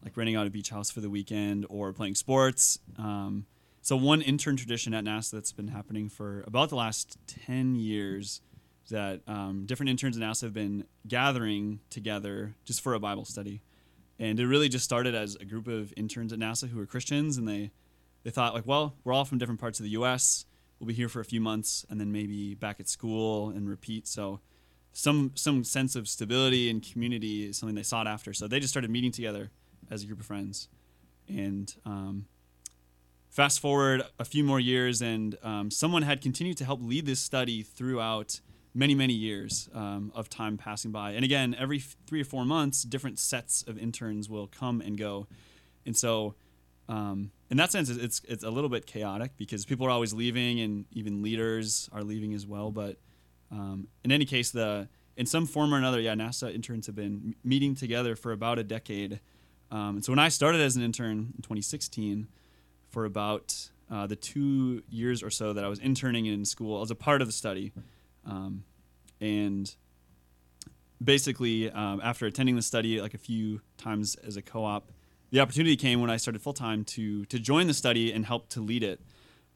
like 0.05 0.17
renting 0.17 0.37
out 0.37 0.47
a 0.47 0.51
beach 0.51 0.71
house 0.71 0.91
for 0.91 1.01
the 1.01 1.11
weekend 1.11 1.67
or 1.69 1.93
playing 1.93 2.15
sports. 2.15 2.79
Um, 2.99 3.47
so 3.81 3.97
one 3.97 4.23
intern 4.23 4.57
tradition 4.57 4.95
at 4.95 5.05
NASA 5.05 5.33
that's 5.33 5.53
been 5.53 5.69
happening 5.69 6.09
for 6.09 6.45
about 6.47 6.69
the 6.69 6.77
last 6.77 7.19
ten 7.27 7.75
years 7.75 8.41
that 8.91 9.23
um, 9.27 9.65
different 9.67 9.91
interns 9.91 10.17
at 10.17 10.23
NASA 10.23 10.43
have 10.43 10.55
been 10.55 10.85
gathering 11.09 11.81
together 11.91 12.55
just 12.65 12.83
for 12.83 12.95
a 12.95 13.01
Bible 13.01 13.25
study, 13.25 13.63
and 14.19 14.39
it 14.39 14.47
really 14.47 14.69
just 14.69 14.85
started 14.85 15.15
as 15.15 15.37
a 15.37 15.45
group 15.45 15.69
of 15.69 15.93
interns 15.97 16.33
at 16.33 16.39
NASA 16.39 16.69
who 16.69 16.79
were 16.79 16.87
Christians, 16.87 17.37
and 17.37 17.49
they 17.49 17.71
they 18.23 18.31
thought 18.31 18.55
like, 18.55 18.67
well, 18.67 18.95
we're 19.05 19.13
all 19.13 19.25
from 19.25 19.39
different 19.39 19.61
parts 19.61 19.79
of 19.79 19.85
the 19.85 19.91
U.S. 19.91 20.47
We'll 20.79 20.89
be 20.89 20.95
here 20.95 21.09
for 21.09 21.21
a 21.21 21.25
few 21.25 21.41
months, 21.41 21.85
and 21.89 22.01
then 22.01 22.11
maybe 22.13 22.55
back 22.55 22.81
at 22.81 22.89
school 22.89 23.51
and 23.51 23.69
repeat. 23.69 24.07
So 24.07 24.41
some 24.93 25.33
some 25.35 25.65
sense 25.65 25.95
of 25.95 26.09
stability 26.09 26.71
and 26.71 26.83
community 26.83 27.47
is 27.47 27.59
something 27.59 27.75
they 27.75 27.83
sought 27.83 28.07
after. 28.07 28.33
So 28.33 28.49
they 28.49 28.61
just 28.61 28.73
started 28.73 28.91
meeting 28.91 29.13
together 29.13 29.51
as 29.91 30.03
a 30.03 30.07
group 30.07 30.21
of 30.21 30.27
friends, 30.27 30.69
and 31.29 31.75
um, 31.85 32.27
fast 33.31 33.61
forward 33.61 34.03
a 34.19 34.25
few 34.25 34.45
more 34.45 34.61
years, 34.61 35.03
and 35.03 35.37
um, 35.43 35.71
someone 35.71 36.03
had 36.03 36.21
continued 36.21 36.57
to 36.59 36.65
help 36.65 36.81
lead 36.83 37.07
this 37.07 37.21
study 37.21 37.63
throughout 37.63 38.41
many 38.75 38.95
many 38.95 39.13
years 39.13 39.69
um, 39.75 40.11
of 40.15 40.29
time 40.29 40.59
passing 40.59 40.91
by. 40.91 41.13
And 41.13 41.25
again, 41.25 41.55
every 41.59 41.79
three 41.79 42.21
or 42.21 42.25
four 42.25 42.45
months, 42.45 42.83
different 42.83 43.19
sets 43.19 43.63
of 43.63 43.79
interns 43.79 44.29
will 44.29 44.47
come 44.47 44.81
and 44.81 44.97
go, 44.99 45.27
and 45.87 45.97
so. 45.97 46.35
Um, 46.87 47.31
in 47.49 47.57
that 47.57 47.73
sense, 47.73 47.89
it's 47.89 48.21
it's 48.29 48.45
a 48.45 48.51
little 48.51 48.69
bit 48.69 48.85
chaotic 48.85 49.39
because 49.39 49.65
people 49.65 49.87
are 49.87 49.91
always 49.91 50.13
leaving, 50.13 50.61
and 50.61 50.85
even 50.93 51.23
leaders 51.23 51.89
are 51.93 52.03
leaving 52.03 52.35
as 52.35 52.47
well. 52.47 52.71
But 52.71 52.99
um, 53.51 53.89
in 54.05 54.13
any 54.13 54.27
case, 54.27 54.51
the 54.51 54.89
in 55.17 55.27
some 55.27 55.47
form 55.47 55.73
or 55.73 55.79
another, 55.79 56.01
yeah, 56.01 56.15
NASA 56.15 56.53
interns 56.53 56.87
have 56.87 56.97
been 56.97 57.35
meeting 57.45 57.75
together 57.75 58.17
for 58.17 58.33
about 58.33 58.59
a 58.59 58.65
decade. 58.65 59.21
Um, 59.75 59.97
and 59.97 60.05
so 60.05 60.13
when 60.13 60.21
I 60.21 60.29
started 60.29 60.61
as 60.61 60.77
an 60.77 60.83
intern 60.83 61.19
in 61.37 61.43
2016, 61.43 62.29
for 62.91 63.05
about 63.05 63.71
uh, 63.91 64.07
the 64.07 64.15
two 64.15 64.85
years 64.89 65.21
or 65.21 65.31
so 65.31 65.53
that 65.53 65.65
I 65.65 65.69
was 65.69 65.81
interning 65.81 66.27
in 66.27 66.45
school, 66.45 66.77
I 66.77 66.81
was 66.81 66.93
a 66.93 66.95
part 66.95 67.21
of 67.21 67.27
the 67.27 67.33
study, 67.33 67.73
um, 68.25 68.63
and 69.21 69.75
basically 71.03 71.71
um, 71.73 72.01
after 72.05 72.25
attending 72.25 72.55
the 72.55 72.63
study 72.63 73.01
like 73.01 73.15
a 73.15 73.19
few 73.19 73.63
times 73.77 74.15
as 74.15 74.37
a 74.37 74.43
co-op, 74.43 74.93
the 75.33 75.41
opportunity 75.41 75.75
came 75.75 76.01
when 76.01 76.09
I 76.09 76.19
started 76.19 76.41
full 76.41 76.53
time 76.53 76.85
to 76.85 77.25
to 77.25 77.41
join 77.41 77.67
the 77.67 77.75
study 77.75 78.13
and 78.13 78.25
help 78.25 78.49
to 78.51 78.61
lead 78.61 78.85
it. 78.85 79.01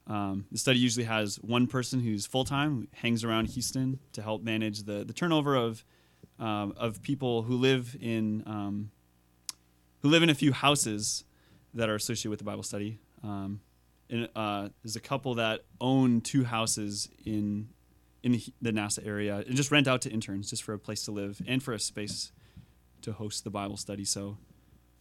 Um, 0.05 0.45
the 0.51 0.57
study 0.57 0.79
usually 0.79 1.05
has 1.05 1.37
one 1.37 1.65
person 1.65 2.01
who's 2.01 2.25
full 2.25 2.43
time, 2.43 2.89
hangs 2.93 3.23
around 3.23 3.45
Houston 3.51 3.99
to 4.11 4.21
help 4.21 4.43
manage 4.43 4.83
the, 4.83 5.05
the 5.05 5.13
turnover 5.13 5.55
of 5.55 5.85
um, 6.39 6.73
of 6.75 7.01
people 7.01 7.43
who 7.43 7.55
live 7.55 7.95
in 8.01 8.43
um, 8.45 8.91
who 10.01 10.09
live 10.09 10.23
in 10.23 10.29
a 10.29 10.35
few 10.35 10.53
houses 10.53 11.23
that 11.73 11.89
are 11.89 11.95
associated 11.95 12.29
with 12.29 12.39
the 12.39 12.45
Bible 12.45 12.63
study. 12.63 12.99
Um, 13.23 13.61
and 14.09 14.29
uh, 14.35 14.69
there's 14.83 14.95
a 14.95 15.01
couple 15.01 15.35
that 15.35 15.61
own 15.79 16.21
two 16.21 16.43
houses 16.43 17.09
in 17.25 17.69
in 18.21 18.41
the, 18.61 18.71
NASA 18.71 19.05
area 19.07 19.37
and 19.47 19.55
just 19.55 19.71
rent 19.71 19.87
out 19.87 20.01
to 20.01 20.09
interns 20.09 20.49
just 20.49 20.63
for 20.63 20.73
a 20.73 20.79
place 20.79 21.05
to 21.05 21.11
live 21.11 21.41
and 21.47 21.63
for 21.63 21.73
a 21.73 21.79
space 21.79 22.33
to 23.01 23.13
host 23.13 23.45
the 23.45 23.49
Bible 23.49 23.77
study. 23.77 24.03
So, 24.03 24.37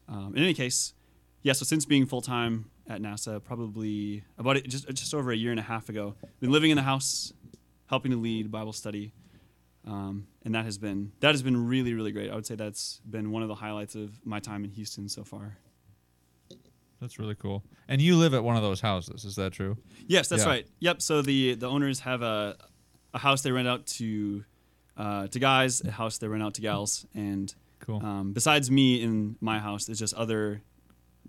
um, 0.09 0.35
in 0.37 0.45
any 0.45 0.55
case, 0.55 0.95
yeah. 1.43 1.52
So 1.52 1.64
since 1.64 1.85
being 1.85 2.07
full 2.07 2.21
time 2.21 2.71
at 2.88 3.00
NASA, 3.00 3.43
probably 3.43 4.25
about 4.38 4.62
just 4.64 4.88
just 4.90 5.14
over 5.14 5.33
a 5.33 5.37
year 5.37 5.50
and 5.50 5.61
a 5.61 5.64
half 5.64 5.88
ago, 5.88 6.14
been 6.40 6.52
living 6.52 6.71
in 6.71 6.76
the 6.76 6.83
house, 6.83 7.33
helping 7.87 8.11
to 8.12 8.17
lead 8.17 8.50
Bible 8.50 8.73
study, 8.73 9.12
um, 9.88 10.26
and 10.45 10.54
that 10.54 10.64
has 10.64 10.78
been 10.78 11.11
that 11.21 11.33
has 11.33 11.42
been 11.42 11.66
really 11.66 11.95
really 11.95 12.12
great. 12.12 12.30
I 12.30 12.35
would 12.35 12.47
say 12.47 12.54
that's 12.54 13.00
been 13.09 13.30
one 13.33 13.42
of 13.42 13.49
the 13.49 13.54
highlights 13.57 13.95
of 13.95 14.25
my 14.25 14.38
time 14.40 14.62
in 14.64 14.71
Houston 14.71 15.09
so 15.09 15.25
far. 15.25 15.57
That's 17.00 17.18
really 17.18 17.37
cool. 17.37 17.62
And 17.87 18.02
you 18.02 18.16
live 18.16 18.35
at 18.35 18.42
one 18.42 18.57
of 18.57 18.62
those 18.62 18.80
houses, 18.80 19.25
is 19.25 19.37
that 19.37 19.52
true? 19.52 19.76
Yes, 20.09 20.28
that's 20.28 20.42
Yeah. 20.42 20.49
right. 20.49 20.66
Yep. 20.80 21.00
So 21.02 21.23
the 21.23 21.54
the 21.54 21.66
owners 21.68 22.00
have 22.00 22.23
a 22.23 22.57
a 23.14 23.18
house 23.18 23.42
they 23.42 23.52
rent 23.52 23.68
out 23.68 23.87
to 23.99 24.45
uh, 24.97 25.28
to 25.28 25.38
guys, 25.38 25.80
a 25.80 25.92
house 25.92 26.18
they 26.18 26.26
rent 26.28 26.42
out 26.42 26.54
to 26.54 26.61
gals, 26.61 27.07
and 27.14 27.54
Cool. 27.78 28.04
um, 28.04 28.33
besides 28.33 28.68
me 28.71 29.00
in 29.00 29.37
my 29.40 29.61
house, 29.61 29.85
there's 29.87 30.00
just 30.00 30.12
other 30.14 30.61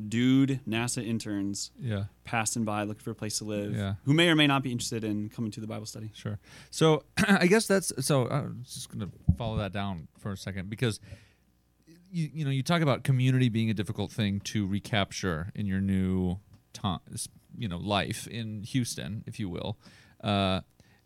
dude 0.07 0.61
NASA 0.67 1.05
interns 1.05 1.71
yeah. 1.79 2.05
passing 2.23 2.63
by 2.63 2.83
looking 2.83 3.03
for 3.03 3.11
a 3.11 3.15
place 3.15 3.37
to 3.39 3.43
live 3.43 3.75
Yeah. 3.75 3.95
who 4.05 4.13
may 4.13 4.29
or 4.29 4.35
may 4.35 4.47
not 4.47 4.63
be 4.63 4.71
interested 4.71 5.03
in 5.03 5.29
coming 5.29 5.51
to 5.51 5.59
the 5.59 5.67
Bible 5.67 5.85
study. 5.85 6.11
Sure. 6.13 6.39
So 6.71 7.03
I 7.27 7.47
guess 7.47 7.67
that's 7.67 7.91
so. 8.05 8.27
I'm 8.29 8.63
just 8.63 8.89
gonna 8.89 9.09
follow 9.37 9.57
that 9.57 9.73
down 9.73 10.07
for 10.17 10.31
a 10.31 10.37
second 10.37 10.69
because 10.69 10.99
you 12.11 12.29
you 12.33 12.45
know 12.45 12.51
you 12.51 12.63
talk 12.63 12.81
about 12.81 13.03
community 13.03 13.49
being 13.49 13.69
a 13.69 13.73
difficult 13.73 14.11
thing 14.11 14.39
to 14.41 14.65
recapture 14.65 15.51
in 15.53 15.65
your 15.65 15.81
new 15.81 16.39
time, 16.73 16.99
you 17.57 17.67
know, 17.67 17.77
life 17.77 18.25
in 18.27 18.63
Houston, 18.63 19.23
if 19.27 19.39
you 19.39 19.49
will. 19.49 19.77
Uh, 20.23 20.61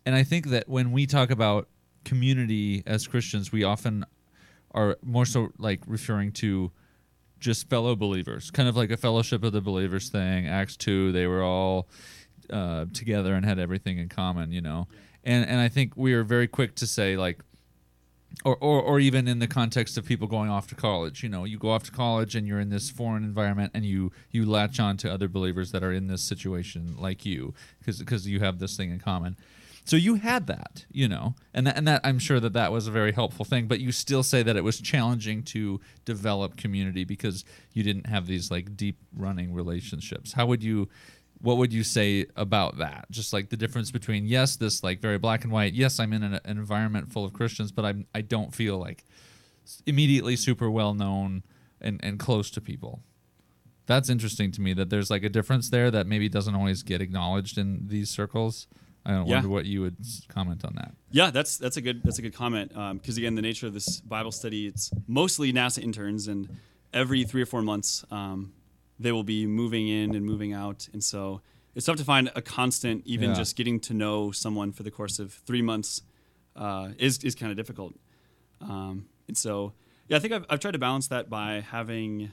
and 0.06 0.14
I 0.14 0.22
think 0.22 0.48
that 0.48 0.68
when 0.68 0.92
we 0.92 1.06
talk 1.06 1.30
about 1.30 1.68
community 2.04 2.82
as 2.86 3.06
Christians, 3.06 3.50
we 3.50 3.64
often 3.64 4.04
are 4.72 4.96
more 5.02 5.24
so 5.24 5.48
like 5.58 5.80
referring 5.86 6.32
to 6.32 6.70
just 7.44 7.68
fellow 7.68 7.94
believers, 7.94 8.50
kind 8.50 8.68
of 8.68 8.76
like 8.76 8.90
a 8.90 8.96
fellowship 8.96 9.44
of 9.44 9.52
the 9.52 9.60
believers 9.60 10.08
thing. 10.08 10.48
Acts 10.48 10.76
two, 10.76 11.12
they 11.12 11.26
were 11.26 11.42
all 11.42 11.88
uh, 12.50 12.86
together 12.92 13.34
and 13.34 13.44
had 13.44 13.58
everything 13.58 13.98
in 13.98 14.08
common, 14.08 14.50
you 14.50 14.62
know. 14.62 14.88
And 15.22 15.46
and 15.46 15.60
I 15.60 15.68
think 15.68 15.92
we 15.94 16.14
are 16.14 16.24
very 16.24 16.48
quick 16.48 16.74
to 16.76 16.86
say 16.86 17.16
like, 17.16 17.40
or, 18.44 18.56
or 18.56 18.80
or 18.80 18.98
even 18.98 19.28
in 19.28 19.40
the 19.40 19.46
context 19.46 19.98
of 19.98 20.06
people 20.06 20.26
going 20.26 20.50
off 20.50 20.66
to 20.66 20.74
college 20.74 21.22
you 21.22 21.28
know 21.28 21.44
you 21.44 21.56
go 21.56 21.70
off 21.70 21.84
to 21.84 21.92
college 21.92 22.34
and 22.34 22.48
you're 22.48 22.58
in 22.58 22.68
this 22.68 22.90
foreign 22.90 23.22
environment 23.22 23.70
and 23.74 23.84
you 23.84 24.10
you 24.32 24.44
latch 24.44 24.80
on 24.80 24.96
to 24.96 25.12
other 25.12 25.28
believers 25.28 25.70
that 25.70 25.84
are 25.84 25.92
in 25.92 26.08
this 26.08 26.20
situation 26.20 26.96
like 26.98 27.24
you 27.24 27.54
because 27.78 28.00
because 28.00 28.26
you 28.26 28.40
have 28.40 28.58
this 28.58 28.76
thing 28.76 28.90
in 28.90 28.98
common 28.98 29.36
so 29.84 29.96
you 29.96 30.16
had 30.16 30.46
that 30.46 30.84
you 30.90 31.06
know 31.06 31.34
and 31.52 31.66
that, 31.66 31.76
and 31.76 31.86
that 31.86 32.00
i'm 32.04 32.18
sure 32.18 32.40
that 32.40 32.52
that 32.52 32.72
was 32.72 32.86
a 32.86 32.90
very 32.90 33.12
helpful 33.12 33.44
thing 33.44 33.66
but 33.66 33.80
you 33.80 33.92
still 33.92 34.22
say 34.22 34.42
that 34.42 34.56
it 34.56 34.64
was 34.64 34.80
challenging 34.80 35.42
to 35.42 35.80
develop 36.04 36.56
community 36.56 37.04
because 37.04 37.44
you 37.72 37.82
didn't 37.82 38.06
have 38.06 38.26
these 38.26 38.50
like 38.50 38.76
deep 38.76 38.98
running 39.16 39.52
relationships. 39.52 40.32
How 40.32 40.46
would 40.46 40.62
you 40.62 40.88
what 41.40 41.58
would 41.58 41.74
you 41.74 41.84
say 41.84 42.24
about 42.36 42.78
that? 42.78 43.06
Just 43.10 43.34
like 43.34 43.50
the 43.50 43.56
difference 43.56 43.90
between 43.90 44.24
yes 44.24 44.56
this 44.56 44.82
like 44.82 45.00
very 45.00 45.18
black 45.18 45.44
and 45.44 45.52
white 45.52 45.74
yes 45.74 46.00
i'm 46.00 46.12
in 46.12 46.22
an, 46.22 46.34
an 46.34 46.58
environment 46.58 47.12
full 47.12 47.24
of 47.24 47.32
christians 47.32 47.70
but 47.72 47.84
i'm 47.84 48.06
i 48.14 48.20
don't 48.20 48.54
feel 48.54 48.78
like 48.78 49.04
immediately 49.86 50.36
super 50.36 50.70
well 50.70 50.94
known 50.94 51.42
and 51.80 52.00
and 52.02 52.18
close 52.18 52.50
to 52.50 52.60
people. 52.60 53.02
That's 53.86 54.08
interesting 54.08 54.50
to 54.52 54.62
me 54.62 54.72
that 54.74 54.88
there's 54.88 55.10
like 55.10 55.24
a 55.24 55.28
difference 55.28 55.68
there 55.68 55.90
that 55.90 56.06
maybe 56.06 56.28
doesn't 56.28 56.54
always 56.54 56.82
get 56.82 57.02
acknowledged 57.02 57.58
in 57.58 57.88
these 57.88 58.08
circles 58.08 58.66
i 59.06 59.10
don't 59.12 59.26
Yeah. 59.26 59.34
wonder 59.36 59.48
what 59.48 59.64
you 59.66 59.80
would 59.82 59.96
comment 60.28 60.64
on 60.64 60.74
that 60.76 60.94
Yeah, 61.10 61.30
that's 61.30 61.56
that's 61.58 61.76
a 61.76 61.80
good 61.80 62.02
that's 62.04 62.18
a 62.18 62.22
good 62.22 62.34
comment 62.34 62.68
because 62.98 63.16
again, 63.18 63.34
the 63.36 63.42
nature 63.42 63.66
of 63.68 63.74
this 63.74 64.00
Bible 64.00 64.32
study 64.32 64.66
it's 64.66 64.90
mostly 65.06 65.52
NASA 65.52 65.80
interns, 65.82 66.26
and 66.28 66.48
every 66.92 67.24
three 67.24 67.42
or 67.42 67.46
four 67.46 67.62
months 67.62 68.04
um, 68.10 68.52
they 68.98 69.12
will 69.12 69.24
be 69.36 69.46
moving 69.46 69.86
in 69.88 70.14
and 70.16 70.24
moving 70.24 70.52
out, 70.52 70.88
and 70.92 71.02
so 71.12 71.40
it's 71.76 71.86
tough 71.86 71.96
to 71.96 72.04
find 72.04 72.30
a 72.34 72.42
constant. 72.42 73.02
Even 73.04 73.30
Yeah. 73.30 73.36
just 73.42 73.56
getting 73.56 73.78
to 73.88 73.92
know 73.94 74.32
someone 74.32 74.72
for 74.72 74.82
the 74.84 74.90
course 74.90 75.18
of 75.22 75.32
three 75.48 75.62
months 75.62 76.02
uh, 76.56 76.86
is 77.06 77.18
is 77.28 77.34
kind 77.34 77.50
of 77.52 77.56
difficult, 77.56 77.94
um, 78.60 79.06
and 79.28 79.36
so 79.36 79.72
yeah, 80.08 80.16
I 80.18 80.20
think 80.20 80.32
I've, 80.32 80.46
I've 80.50 80.60
tried 80.60 80.72
to 80.78 80.78
balance 80.88 81.06
that 81.08 81.28
by 81.28 81.60
having. 81.60 82.30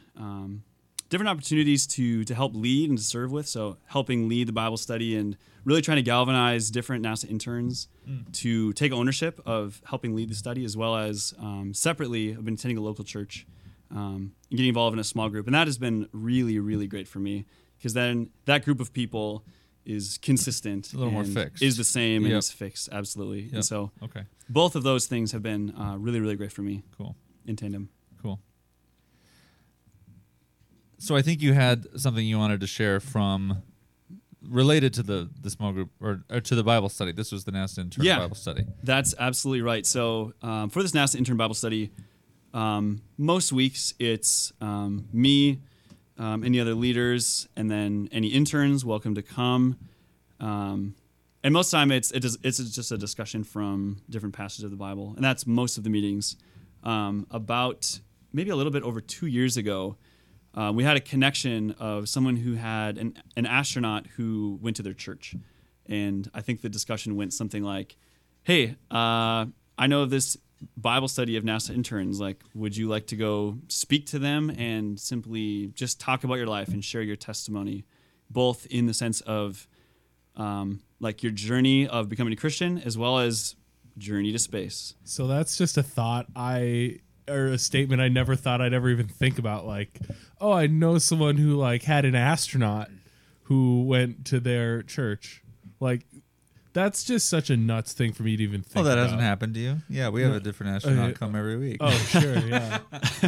Different 1.11 1.29
opportunities 1.29 1.85
to 1.87 2.23
to 2.23 2.33
help 2.33 2.55
lead 2.55 2.89
and 2.89 2.97
to 2.97 3.03
serve 3.03 3.31
with. 3.31 3.47
So 3.47 3.77
helping 3.85 4.27
lead 4.27 4.47
the 4.47 4.53
Bible 4.53 4.77
study 4.77 5.15
and 5.15 5.37
really 5.65 5.81
trying 5.81 5.97
to 5.97 6.01
galvanize 6.01 6.71
different 6.71 7.05
NASA 7.05 7.29
interns 7.29 7.87
to 8.33 8.73
take 8.73 8.91
ownership 8.91 9.39
of 9.45 9.81
helping 9.85 10.15
lead 10.15 10.29
the 10.29 10.35
study, 10.35 10.65
as 10.65 10.75
well 10.75 10.95
as 10.95 11.33
um, 11.37 11.73
separately, 11.73 12.31
I've 12.31 12.43
been 12.45 12.55
attending 12.55 12.77
a 12.77 12.81
local 12.81 13.03
church 13.03 13.45
um, 13.91 14.31
and 14.49 14.57
getting 14.57 14.69
involved 14.69 14.93
in 14.93 14.99
a 14.99 15.03
small 15.03 15.29
group, 15.29 15.45
and 15.45 15.53
that 15.53 15.67
has 15.67 15.77
been 15.77 16.07
really 16.13 16.57
really 16.59 16.87
great 16.87 17.07
for 17.07 17.19
me 17.19 17.45
because 17.77 17.93
then 17.93 18.29
that 18.45 18.63
group 18.65 18.79
of 18.79 18.91
people 18.93 19.45
is 19.85 20.17
consistent, 20.21 20.93
a 20.93 20.97
little 20.97 21.11
more 21.11 21.25
fixed. 21.25 21.61
is 21.61 21.75
the 21.75 21.83
same, 21.83 22.23
and 22.23 22.33
is 22.33 22.51
fixed 22.51 22.89
absolutely. 22.91 23.41
Yep. 23.41 23.53
And 23.53 23.65
so 23.65 23.91
okay 24.01 24.23
both 24.51 24.75
of 24.75 24.83
those 24.83 25.07
things 25.07 25.31
have 25.31 25.43
been 25.43 25.71
uh, 25.75 25.95
really 25.97 26.19
really 26.19 26.35
great 26.35 26.51
for 26.51 26.61
me 26.61 26.83
cool 26.97 27.15
in 27.45 27.55
tandem. 27.55 27.89
Cool. 28.21 28.39
So 31.01 31.15
I 31.15 31.23
think 31.23 31.41
you 31.41 31.53
had 31.53 31.87
something 31.99 32.23
you 32.23 32.37
wanted 32.37 32.59
to 32.61 32.67
share 32.67 32.99
from 32.99 33.63
related 34.47 34.93
to 34.93 35.03
the 35.03 35.29
the 35.41 35.49
small 35.49 35.71
group 35.71 35.89
or, 35.99 36.21
or 36.29 36.41
to 36.41 36.53
the 36.53 36.63
Bible 36.63 36.89
study. 36.89 37.11
This 37.11 37.31
was 37.31 37.43
the 37.43 37.51
NASA 37.51 37.79
intern 37.79 38.05
Yeah. 38.05 38.19
Bible 38.19 38.35
study. 38.35 38.65
That's 38.83 39.15
absolutely 39.17 39.63
right. 39.63 39.83
So 39.83 40.33
um, 40.43 40.69
for 40.69 40.83
this 40.83 40.91
NASA 40.91 41.15
intern 41.15 41.37
Bible 41.37 41.55
study, 41.55 41.89
um, 42.53 43.01
most 43.17 43.51
weeks 43.51 43.95
it's 43.97 44.53
um, 44.61 45.07
me, 45.11 45.61
um, 46.19 46.43
any 46.43 46.59
other 46.59 46.75
leaders, 46.75 47.47
and 47.55 47.69
then 47.71 48.07
any 48.11 48.27
interns 48.27 48.85
welcome 48.85 49.15
to 49.15 49.23
come. 49.23 49.77
Um, 50.39 50.93
and 51.43 51.51
most 51.51 51.67
of 51.67 51.71
the 51.71 51.77
time 51.77 51.91
it's 51.91 52.11
it 52.11 52.23
is, 52.23 52.37
it's 52.43 52.59
just 52.75 52.91
a 52.91 52.97
discussion 52.99 53.43
from 53.43 54.01
different 54.07 54.35
passages 54.35 54.65
of 54.65 54.69
the 54.71 54.77
Bible, 54.77 55.13
and 55.15 55.25
that's 55.25 55.47
most 55.47 55.79
of 55.79 55.83
the 55.83 55.89
meetings. 55.89 56.37
Um, 56.83 57.25
about 57.31 57.99
maybe 58.33 58.51
a 58.51 58.55
little 58.55 58.71
bit 58.71 58.83
over 58.83 59.01
two 59.01 59.25
years 59.27 59.57
ago, 59.57 59.97
uh, 60.53 60.71
we 60.73 60.83
had 60.83 60.97
a 60.97 61.01
connection 61.01 61.71
of 61.79 62.09
someone 62.09 62.35
who 62.35 62.55
had 62.55 62.97
an, 62.97 63.17
an 63.37 63.45
astronaut 63.45 64.07
who 64.17 64.59
went 64.61 64.75
to 64.77 64.83
their 64.83 64.93
church. 64.93 65.35
And 65.85 66.29
I 66.33 66.41
think 66.41 66.61
the 66.61 66.69
discussion 66.69 67.15
went 67.15 67.33
something 67.33 67.63
like, 67.63 67.97
Hey, 68.43 68.75
uh, 68.89 69.45
I 69.77 69.87
know 69.87 70.01
of 70.01 70.09
this 70.09 70.37
Bible 70.77 71.07
study 71.07 71.37
of 71.37 71.43
NASA 71.43 71.73
interns. 71.73 72.19
Like, 72.19 72.43
would 72.53 72.75
you 72.75 72.87
like 72.87 73.07
to 73.07 73.15
go 73.15 73.57
speak 73.67 74.07
to 74.07 74.19
them 74.19 74.49
and 74.49 74.99
simply 74.99 75.67
just 75.67 75.99
talk 75.99 76.23
about 76.23 76.35
your 76.35 76.47
life 76.47 76.69
and 76.69 76.83
share 76.83 77.01
your 77.01 77.15
testimony, 77.15 77.85
both 78.29 78.65
in 78.67 78.85
the 78.87 78.93
sense 78.93 79.21
of 79.21 79.67
um, 80.35 80.81
like 80.99 81.23
your 81.23 81.31
journey 81.31 81.87
of 81.87 82.09
becoming 82.09 82.33
a 82.33 82.35
Christian 82.35 82.79
as 82.79 82.97
well 82.97 83.19
as 83.19 83.55
journey 83.97 84.31
to 84.31 84.39
space? 84.39 84.95
So 85.03 85.27
that's 85.27 85.57
just 85.57 85.77
a 85.77 85.83
thought 85.83 86.27
I 86.35 86.99
or 87.27 87.47
a 87.47 87.57
statement 87.57 88.01
I 88.01 88.07
never 88.07 88.35
thought 88.35 88.61
I'd 88.61 88.73
ever 88.73 88.89
even 88.89 89.07
think 89.07 89.39
about. 89.39 89.65
Like, 89.65 89.99
oh, 90.39 90.51
I 90.51 90.67
know 90.67 90.97
someone 90.97 91.37
who 91.37 91.55
like 91.55 91.83
had 91.83 92.05
an 92.05 92.15
astronaut 92.15 92.89
who 93.43 93.83
went 93.83 94.25
to 94.27 94.39
their 94.39 94.81
church. 94.83 95.43
Like, 95.79 96.05
that's 96.73 97.03
just 97.03 97.27
such 97.29 97.49
a 97.49 97.57
nuts 97.57 97.91
thing 97.91 98.13
for 98.13 98.23
me 98.23 98.37
to 98.37 98.43
even 98.43 98.61
think. 98.61 98.77
Oh, 98.77 98.87
that 98.87 98.93
about. 98.93 99.03
hasn't 99.03 99.21
happened 99.21 99.55
to 99.55 99.59
you? 99.59 99.77
Yeah, 99.89 100.07
we 100.09 100.21
have 100.21 100.33
a 100.33 100.39
different 100.39 100.71
uh, 100.71 100.75
astronaut 100.77 101.09
Okay. 101.09 101.17
come 101.19 101.35
every 101.35 101.57
week. 101.57 101.77
Oh, 101.81 101.89
sure, 101.91 102.37
yeah. 102.47 102.79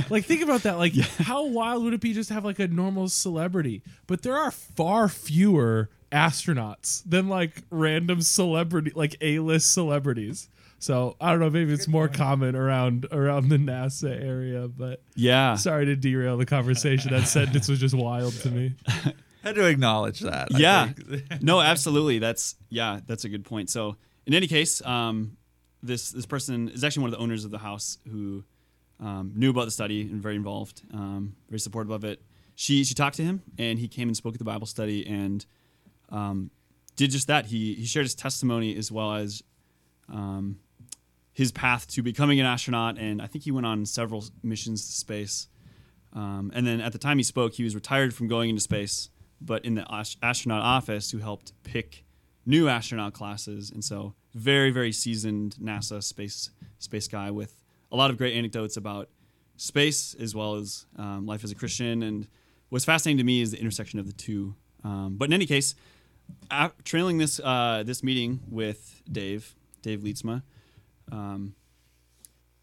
like 0.10 0.24
think 0.26 0.42
about 0.44 0.64
that. 0.64 0.78
Like 0.78 0.94
how 0.96 1.46
wild 1.48 1.84
would 1.84 1.94
it 1.94 2.00
be 2.00 2.14
just 2.14 2.30
to 2.30 2.36
have 2.36 2.46
like 2.46 2.60
a 2.60 2.68
normal 2.70 3.10
celebrity? 3.10 3.82
But 4.08 4.22
there 4.22 4.36
are 4.38 4.50
far 4.52 5.10
fewer 5.10 5.90
astronauts 6.10 7.04
than 7.06 7.28
like 7.28 7.64
random 7.70 8.22
celebrity 8.22 8.92
like 8.96 9.16
A-list 9.20 9.74
celebrities. 9.74 10.48
So 10.84 11.16
I 11.22 11.32
don't 11.32 11.40
know, 11.40 11.50
maybe 11.50 11.72
it's 11.72 11.88
more 11.88 12.10
common 12.10 12.58
around 12.58 13.08
around 13.10 13.48
the 13.48 13.56
NASA 13.56 14.22
area, 14.22 14.68
but 14.68 15.02
Yeah. 15.16 15.56
sorry 15.56 15.86
to 15.86 15.96
derail 15.96 16.36
the 16.36 16.46
conversation. 16.46 17.12
That 17.12 17.26
sentence 17.28 17.70
was 17.70 17.80
just 17.80 17.96
wild 17.96 18.34
to 18.42 18.52
me. 18.52 18.74
Had 19.44 19.56
to 19.56 19.66
acknowledge 19.66 20.20
that. 20.20 20.50
Yeah 20.52 20.90
no 21.42 21.62
absolutely 21.62 22.20
that's 22.20 22.56
yeah 22.70 23.00
that's 23.08 23.24
a 23.24 23.30
good 23.30 23.44
point 23.46 23.70
so 23.70 23.96
in 24.26 24.34
any 24.34 24.48
case 24.48 24.82
um, 24.86 25.38
this 25.82 26.12
this 26.12 26.26
person 26.26 26.68
is 26.70 26.84
actually 26.84 27.04
one 27.04 27.14
of 27.14 27.18
the 27.18 27.24
owners 27.24 27.46
of 27.46 27.52
the 27.52 27.58
house 27.60 27.98
who 28.12 28.44
um, 29.00 29.32
knew 29.36 29.50
about 29.52 29.66
the 29.66 29.72
study 29.72 30.02
and 30.02 30.22
very 30.22 30.36
involved 30.36 30.82
um, 30.94 31.36
very 31.50 31.60
supportive 31.60 31.92
of 31.92 32.04
it 32.04 32.22
she 32.56 32.84
she 32.84 32.94
talked 32.94 33.16
to 33.18 33.24
him 33.24 33.42
and 33.58 33.80
he 33.80 33.88
came 33.88 34.08
and 34.10 34.16
spoke 34.18 34.34
at 34.34 34.40
the 34.40 34.46
bible 34.46 34.68
study 34.68 35.06
and 35.08 35.46
um, 36.10 36.50
did 36.98 37.10
just 37.12 37.28
that 37.28 37.46
he 37.48 37.74
he 37.74 37.86
shared 37.86 38.06
his 38.06 38.16
testimony 38.16 38.76
as 38.78 38.92
well 38.92 39.14
as 39.14 39.44
um, 40.10 40.58
his 41.34 41.52
path 41.52 41.88
to 41.88 42.02
becoming 42.02 42.40
an 42.40 42.46
astronaut 42.46 42.98
and 42.98 43.22
i 43.22 43.28
think 43.28 43.44
he 43.44 43.52
went 43.52 43.66
on 43.66 43.86
several 43.86 44.24
missions 44.44 44.86
to 44.86 44.92
space 44.92 45.48
um, 46.14 46.52
and 46.54 46.66
then 46.66 46.80
at 46.80 46.94
the 46.94 47.00
time 47.00 47.18
he 47.18 47.24
spoke, 47.24 47.54
he 47.54 47.64
was 47.64 47.76
retired 47.76 48.14
from 48.14 48.28
going 48.28 48.50
into 48.50 48.62
space, 48.62 49.10
but 49.42 49.66
in 49.66 49.76
the 49.76 49.86
ast- 49.92 50.18
astronaut 50.22 50.62
office 50.62 51.12
who 51.12 51.18
helped 51.18 51.54
pick 51.64 52.06
new 52.46 52.70
astronaut 52.70 53.14
classes. 53.14 53.72
And 53.72 53.84
so, 53.84 54.14
very, 54.34 54.72
very 54.72 54.92
seasoned 54.92 55.56
NASA 55.62 56.04
space 56.04 56.52
space 56.80 57.08
guy 57.08 57.32
with 57.32 57.56
a 57.92 57.96
lot 57.96 58.10
of 58.10 58.18
great 58.18 58.36
anecdotes 58.36 58.78
about 58.78 59.10
space 59.58 60.16
as 60.16 60.34
well 60.34 60.56
as 60.56 60.86
um, 60.98 61.26
life 61.26 61.44
as 61.44 61.52
a 61.52 61.56
Christian. 61.56 62.04
And 62.04 62.28
what's 62.70 62.86
fascinating 62.86 63.18
to 63.18 63.24
me 63.24 63.42
is 63.42 63.52
the 63.52 63.60
intersection 63.60 64.00
of 64.00 64.08
the 64.08 64.14
two. 64.14 64.56
Um, 64.84 65.16
but 65.18 65.26
in 65.26 65.34
any 65.34 65.46
case, 65.46 65.76
trailing 66.84 67.18
this 67.18 67.40
uh, 67.40 67.84
this 67.86 68.04
meeting 68.04 68.42
with 68.50 69.02
Dave, 69.12 69.56
Dave 69.82 70.02
Leestma, 70.02 70.44
um, 71.14 71.56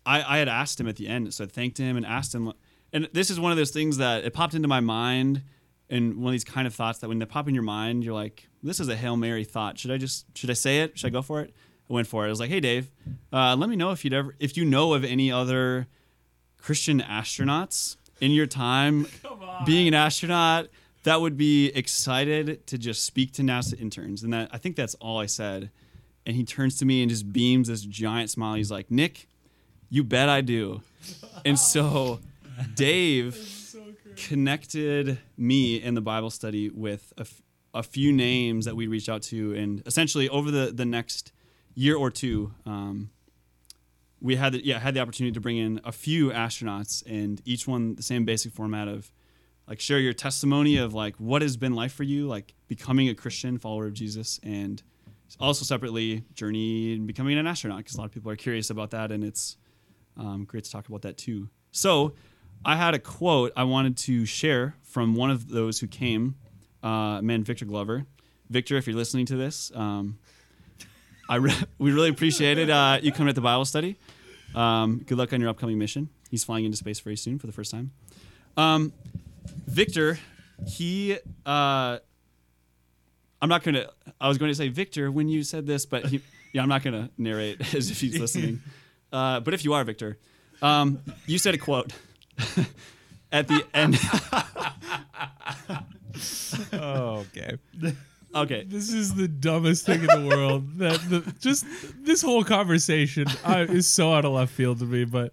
I, 0.04 0.22
I 0.22 0.38
had 0.38 0.48
asked 0.48 0.80
him 0.80 0.88
at 0.88 0.96
the 0.96 1.06
end, 1.06 1.32
so 1.32 1.44
I 1.44 1.46
thanked 1.46 1.78
him 1.78 1.96
and 1.96 2.04
asked 2.04 2.34
him. 2.34 2.52
And 2.92 3.08
this 3.12 3.30
is 3.30 3.38
one 3.38 3.52
of 3.52 3.58
those 3.58 3.70
things 3.70 3.98
that 3.98 4.24
it 4.24 4.34
popped 4.34 4.54
into 4.54 4.68
my 4.68 4.80
mind, 4.80 5.42
and 5.88 6.16
one 6.16 6.28
of 6.28 6.32
these 6.32 6.44
kind 6.44 6.66
of 6.66 6.74
thoughts 6.74 6.98
that 6.98 7.08
when 7.08 7.18
they 7.18 7.26
pop 7.26 7.48
in 7.48 7.54
your 7.54 7.62
mind, 7.62 8.04
you're 8.04 8.14
like, 8.14 8.48
"This 8.62 8.80
is 8.80 8.88
a 8.88 8.96
hail 8.96 9.16
mary 9.16 9.44
thought. 9.44 9.78
Should 9.78 9.90
I 9.90 9.98
just 9.98 10.26
should 10.36 10.50
I 10.50 10.54
say 10.54 10.80
it? 10.80 10.98
Should 10.98 11.06
I 11.08 11.10
go 11.10 11.22
for 11.22 11.40
it?" 11.40 11.54
I 11.88 11.92
went 11.92 12.06
for 12.08 12.24
it. 12.24 12.26
I 12.26 12.30
was 12.30 12.40
like, 12.40 12.50
"Hey, 12.50 12.60
Dave, 12.60 12.90
uh, 13.32 13.54
let 13.56 13.68
me 13.70 13.76
know 13.76 13.92
if 13.92 14.04
you'd 14.04 14.14
ever 14.14 14.34
if 14.40 14.56
you 14.56 14.64
know 14.64 14.94
of 14.94 15.04
any 15.04 15.30
other 15.30 15.86
Christian 16.58 17.00
astronauts 17.00 17.96
in 18.20 18.32
your 18.32 18.46
time 18.46 19.06
being 19.66 19.86
an 19.88 19.94
astronaut 19.94 20.68
that 21.04 21.20
would 21.20 21.36
be 21.36 21.68
excited 21.68 22.66
to 22.66 22.78
just 22.78 23.04
speak 23.04 23.32
to 23.34 23.42
NASA 23.42 23.80
interns." 23.80 24.24
And 24.24 24.32
that 24.32 24.50
I 24.52 24.58
think 24.58 24.74
that's 24.74 24.94
all 24.96 25.18
I 25.18 25.26
said. 25.26 25.70
And 26.26 26.36
he 26.36 26.44
turns 26.44 26.78
to 26.78 26.84
me 26.84 27.02
and 27.02 27.10
just 27.10 27.32
beams 27.32 27.68
this 27.68 27.82
giant 27.82 28.30
smile. 28.30 28.54
He's 28.54 28.70
like, 28.70 28.90
"Nick, 28.90 29.28
you 29.88 30.04
bet 30.04 30.28
I 30.28 30.40
do." 30.42 30.82
And 31.44 31.58
so 31.58 32.20
Dave 32.74 33.36
connected 34.16 35.18
me 35.36 35.76
in 35.76 35.94
the 35.94 36.00
Bible 36.00 36.30
study 36.30 36.68
with 36.68 37.12
a, 37.16 37.22
f- 37.22 37.42
a 37.72 37.82
few 37.82 38.12
names 38.12 38.66
that 38.66 38.76
we 38.76 38.86
reached 38.86 39.08
out 39.08 39.22
to, 39.22 39.54
and 39.54 39.82
essentially 39.86 40.28
over 40.28 40.50
the, 40.50 40.72
the 40.72 40.84
next 40.84 41.32
year 41.74 41.96
or 41.96 42.10
two, 42.10 42.52
um, 42.66 43.10
we 44.20 44.36
had 44.36 44.52
the, 44.52 44.64
yeah 44.64 44.78
had 44.78 44.92
the 44.94 45.00
opportunity 45.00 45.32
to 45.32 45.40
bring 45.40 45.56
in 45.56 45.80
a 45.84 45.92
few 45.92 46.30
astronauts, 46.30 47.02
and 47.06 47.40
each 47.44 47.66
one 47.66 47.94
the 47.94 48.02
same 48.02 48.24
basic 48.24 48.52
format 48.52 48.88
of 48.88 49.10
like 49.66 49.80
share 49.80 49.98
your 49.98 50.12
testimony 50.12 50.76
of 50.76 50.92
like 50.92 51.16
what 51.16 51.42
has 51.42 51.56
been 51.56 51.74
life 51.74 51.92
for 51.92 52.02
you, 52.02 52.26
like 52.26 52.54
becoming 52.68 53.08
a 53.08 53.14
Christian 53.14 53.56
follower 53.56 53.86
of 53.86 53.94
Jesus, 53.94 54.38
and 54.42 54.82
also 55.38 55.64
separately 55.64 56.24
journey 56.34 56.94
and 56.94 57.06
becoming 57.06 57.38
an 57.38 57.46
astronaut 57.46 57.78
because 57.78 57.94
a 57.94 57.98
lot 57.98 58.06
of 58.06 58.12
people 58.12 58.30
are 58.30 58.36
curious 58.36 58.70
about 58.70 58.90
that, 58.90 59.12
and 59.12 59.22
it's 59.22 59.56
um, 60.16 60.44
great 60.44 60.64
to 60.64 60.70
talk 60.70 60.88
about 60.88 61.02
that 61.02 61.16
too. 61.16 61.48
So, 61.70 62.14
I 62.64 62.76
had 62.76 62.94
a 62.94 62.98
quote 62.98 63.52
I 63.56 63.64
wanted 63.64 63.96
to 63.98 64.26
share 64.26 64.74
from 64.82 65.14
one 65.14 65.30
of 65.30 65.48
those 65.48 65.80
who 65.80 65.86
came, 65.86 66.34
uh, 66.82 67.20
man, 67.22 67.42
Victor 67.42 67.64
Glover. 67.64 68.06
Victor, 68.50 68.76
if 68.76 68.86
you're 68.86 68.96
listening 68.96 69.26
to 69.26 69.36
this, 69.36 69.70
um, 69.74 70.18
I 71.28 71.36
re- 71.36 71.54
we 71.78 71.92
really 71.92 72.10
appreciated 72.10 72.68
uh, 72.68 72.98
you 73.00 73.12
coming 73.12 73.28
at 73.28 73.34
the 73.34 73.40
Bible 73.40 73.64
study. 73.64 73.96
Um, 74.54 74.98
good 75.06 75.16
luck 75.16 75.32
on 75.32 75.40
your 75.40 75.48
upcoming 75.48 75.78
mission. 75.78 76.10
He's 76.30 76.44
flying 76.44 76.64
into 76.64 76.76
space 76.76 77.00
very 77.00 77.16
soon 77.16 77.38
for 77.38 77.46
the 77.46 77.52
first 77.52 77.70
time. 77.70 77.92
Um, 78.56 78.92
Victor, 79.66 80.18
he, 80.66 81.18
uh, 81.46 81.98
I'm 83.42 83.48
not 83.48 83.62
going 83.62 83.74
to, 83.74 83.90
I 84.20 84.28
was 84.28 84.38
going 84.38 84.50
to 84.50 84.54
say, 84.54 84.68
Victor, 84.68 85.10
when 85.10 85.28
you 85.28 85.42
said 85.42 85.66
this, 85.66 85.86
but 85.86 86.06
he, 86.06 86.20
yeah, 86.52 86.62
I'm 86.62 86.68
not 86.68 86.82
going 86.82 86.94
to 86.94 87.10
narrate 87.16 87.60
as 87.74 87.90
if 87.90 88.00
he's 88.00 88.18
listening. 88.18 88.60
Uh, 89.12 89.40
but 89.40 89.52
if 89.52 89.64
you 89.64 89.72
are, 89.72 89.82
Victor, 89.82 90.18
um, 90.62 91.00
you 91.26 91.36
said 91.36 91.52
a 91.52 91.58
quote 91.58 91.92
at 93.32 93.48
the 93.48 93.66
end. 93.74 93.98
Oh, 96.72 97.24
okay. 97.34 97.58
okay. 98.34 98.64
This 98.64 98.92
is 98.92 99.14
the 99.14 99.28
dumbest 99.28 99.86
thing 99.86 100.00
in 100.00 100.06
the 100.06 100.26
world. 100.28 100.78
That 100.78 101.00
the, 101.08 101.34
just 101.40 101.66
this 102.04 102.22
whole 102.22 102.44
conversation 102.44 103.26
I, 103.44 103.62
is 103.62 103.88
so 103.88 104.12
out 104.12 104.24
of 104.24 104.32
left 104.32 104.52
field 104.52 104.78
to 104.80 104.84
me. 104.84 105.04
But 105.04 105.32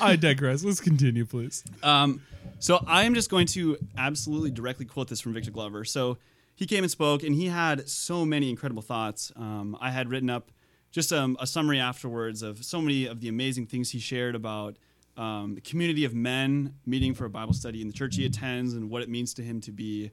I 0.00 0.16
digress. 0.16 0.64
Let's 0.64 0.80
continue, 0.80 1.24
please. 1.24 1.64
Um, 1.82 2.22
so 2.58 2.82
I 2.86 3.04
am 3.04 3.14
just 3.14 3.30
going 3.30 3.46
to 3.48 3.78
absolutely 3.96 4.50
directly 4.50 4.84
quote 4.84 5.08
this 5.08 5.20
from 5.20 5.34
Victor 5.34 5.50
Glover. 5.50 5.84
So 5.84 6.18
he 6.58 6.66
came 6.66 6.82
and 6.82 6.90
spoke, 6.90 7.22
and 7.22 7.36
he 7.36 7.46
had 7.46 7.88
so 7.88 8.24
many 8.24 8.50
incredible 8.50 8.82
thoughts. 8.82 9.30
Um, 9.36 9.78
I 9.80 9.92
had 9.92 10.10
written 10.10 10.28
up 10.28 10.50
just 10.90 11.12
um, 11.12 11.36
a 11.38 11.46
summary 11.46 11.78
afterwards 11.78 12.42
of 12.42 12.64
so 12.64 12.80
many 12.80 13.06
of 13.06 13.20
the 13.20 13.28
amazing 13.28 13.66
things 13.66 13.90
he 13.90 14.00
shared 14.00 14.34
about 14.34 14.76
um, 15.16 15.54
the 15.54 15.60
community 15.60 16.04
of 16.04 16.14
men 16.14 16.74
meeting 16.84 17.14
for 17.14 17.26
a 17.26 17.30
Bible 17.30 17.52
study 17.52 17.80
in 17.80 17.86
the 17.86 17.92
church 17.92 18.16
he 18.16 18.26
attends 18.26 18.74
and 18.74 18.90
what 18.90 19.02
it 19.02 19.08
means 19.08 19.34
to 19.34 19.42
him 19.42 19.60
to 19.60 19.70
be 19.70 20.10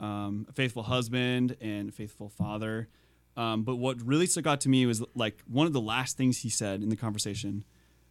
um, 0.00 0.46
a 0.48 0.52
faithful 0.52 0.82
husband 0.82 1.58
and 1.60 1.90
a 1.90 1.92
faithful 1.92 2.30
father. 2.30 2.88
Um, 3.36 3.62
but 3.62 3.76
what 3.76 4.00
really 4.00 4.26
stuck 4.26 4.46
out 4.46 4.62
to 4.62 4.70
me 4.70 4.86
was 4.86 5.02
like 5.14 5.42
one 5.46 5.66
of 5.66 5.74
the 5.74 5.80
last 5.80 6.16
things 6.16 6.38
he 6.38 6.48
said 6.48 6.82
in 6.82 6.88
the 6.88 6.96
conversation. 6.96 7.64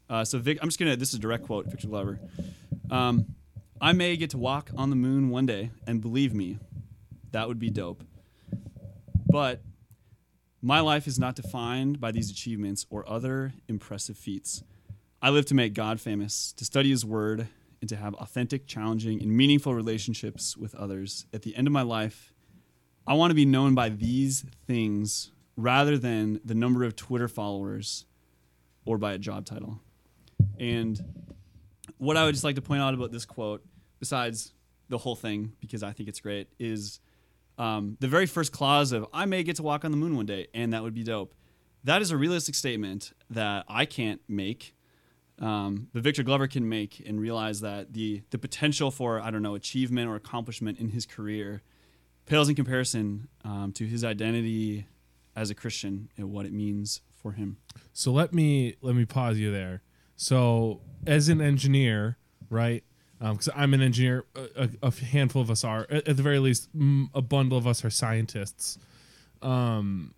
Uh, 0.08 0.24
so 0.24 0.38
Vic, 0.38 0.60
I'm 0.62 0.68
just 0.68 0.78
gonna. 0.78 0.96
This 0.96 1.10
is 1.10 1.16
a 1.16 1.20
direct 1.20 1.48
quote, 1.48 1.66
Victor 1.66 1.88
Glover. 1.88 2.20
Um, 2.92 3.34
I 3.80 3.94
may 3.94 4.16
get 4.18 4.30
to 4.32 4.38
walk 4.38 4.70
on 4.78 4.92
the 4.92 4.96
moon 4.96 5.30
one 5.30 5.48
day, 5.48 5.72
and 5.88 6.00
believe 6.00 6.36
me, 6.36 6.60
that 7.32 7.48
would 7.48 7.60
be 7.60 7.70
dope. 7.70 8.04
But 9.28 9.62
my 10.62 10.80
life 10.80 11.08
is 11.08 11.18
not 11.18 11.36
defined 11.36 12.00
by 12.00 12.12
these 12.12 12.30
achievements 12.30 12.86
or 12.90 13.08
other 13.10 13.54
impressive 13.68 14.18
feats. 14.18 14.64
I 15.22 15.30
live 15.30 15.46
to 15.48 15.56
make 15.56 15.74
God 15.74 16.00
famous, 16.00 16.54
to 16.54 16.66
study 16.66 16.90
His 16.90 17.06
Word, 17.06 17.48
and 17.80 17.90
to 17.90 17.96
have 17.96 18.14
authentic, 18.16 18.68
challenging, 18.68 19.22
and 19.22 19.32
meaningful 19.36 19.74
relationships 19.74 20.56
with 20.56 20.76
others. 20.76 21.26
At 21.34 21.42
the 21.42 21.56
end 21.56 21.68
of 21.68 21.74
my 21.74 21.82
life, 21.82 22.34
I 23.08 23.14
want 23.16 23.32
to 23.32 23.36
be 23.36 23.46
known 23.46 23.74
by 23.74 23.90
these 23.90 24.46
things 24.68 25.32
rather 25.58 25.98
than 25.98 26.40
the 26.46 26.56
number 26.56 26.84
of 26.84 26.96
Twitter 26.96 27.28
followers 27.28 28.06
or 28.86 28.98
by 28.98 29.14
a 29.14 29.18
job 29.18 29.46
title. 29.46 29.80
And 30.60 31.00
what 31.98 32.18
I 32.18 32.26
would 32.26 32.34
just 32.34 32.44
like 32.44 32.56
to 32.56 32.62
point 32.62 32.82
out 32.82 32.94
about 32.94 33.12
this 33.12 33.26
quote, 33.26 33.64
besides 34.00 34.54
the 34.90 34.98
whole 34.98 35.16
thing, 35.16 35.54
because 35.60 35.84
I 35.84 35.92
think 35.92 36.10
it's 36.10 36.20
great, 36.20 36.48
is 36.60 37.00
um, 37.58 37.98
the 38.00 38.08
very 38.08 38.26
first 38.26 38.52
clause 38.52 38.92
of 38.92 39.06
"I 39.14 39.26
may 39.26 39.44
get 39.44 39.56
to 39.58 39.64
walk 39.64 39.86
on 39.86 39.92
the 39.92 39.98
moon 39.98 40.16
one 40.16 40.26
day," 40.26 40.48
and 40.54 40.74
that 40.74 40.84
would 40.84 40.94
be 40.94 41.04
dope. 41.04 41.34
That 41.84 42.02
is 42.02 42.12
a 42.12 42.18
realistic 42.18 42.56
statement 42.56 43.14
that 43.30 43.66
I 43.68 43.86
can't 43.86 44.22
make, 44.28 44.76
um, 45.40 45.88
but 45.94 46.04
Victor 46.04 46.24
Glover 46.24 46.48
can 46.48 46.68
make, 46.70 47.02
and 47.06 47.20
realize 47.20 47.62
that 47.62 47.94
the 47.94 48.22
the 48.30 48.38
potential 48.38 48.92
for 48.92 49.20
I 49.20 49.32
don't 49.32 49.42
know 49.42 49.56
achievement 49.56 50.10
or 50.10 50.16
accomplishment 50.16 50.80
in 50.80 50.90
his 50.90 51.06
career 51.06 51.62
pales 52.26 52.48
in 52.50 52.56
comparison 52.56 53.28
um, 53.44 53.74
to 53.74 53.86
his 53.86 54.04
identity 54.04 54.86
as 55.36 55.50
a 55.50 55.56
Christian 55.56 56.10
and 56.18 56.32
what 56.32 56.46
it 56.46 56.54
means 56.54 57.02
for 57.16 57.34
him. 57.34 57.58
So 57.94 58.12
let 58.12 58.34
me 58.34 58.76
let 58.82 58.96
me 58.96 59.06
pause 59.06 59.38
you 59.38 59.52
there. 59.52 59.82
So 60.16 60.82
as 61.06 61.30
an 61.30 61.42
engineer, 61.42 62.18
right? 62.50 62.84
Because 63.22 63.50
I'm 63.56 63.74
an 63.76 63.82
engineer, 63.82 64.26
a, 64.36 64.70
a 64.82 64.92
handful 64.92 65.42
of 65.42 65.52
us 65.52 65.64
are. 65.64 65.86
At, 65.92 66.08
at 66.08 66.18
the 66.18 66.24
very 66.24 66.40
least, 66.40 66.76
mm, 66.76 67.08
a 67.14 67.22
bundle 67.22 67.58
of 67.58 67.68
us 67.68 67.86
are 67.86 67.92
scientists. 67.92 68.80
Um, 69.44 70.14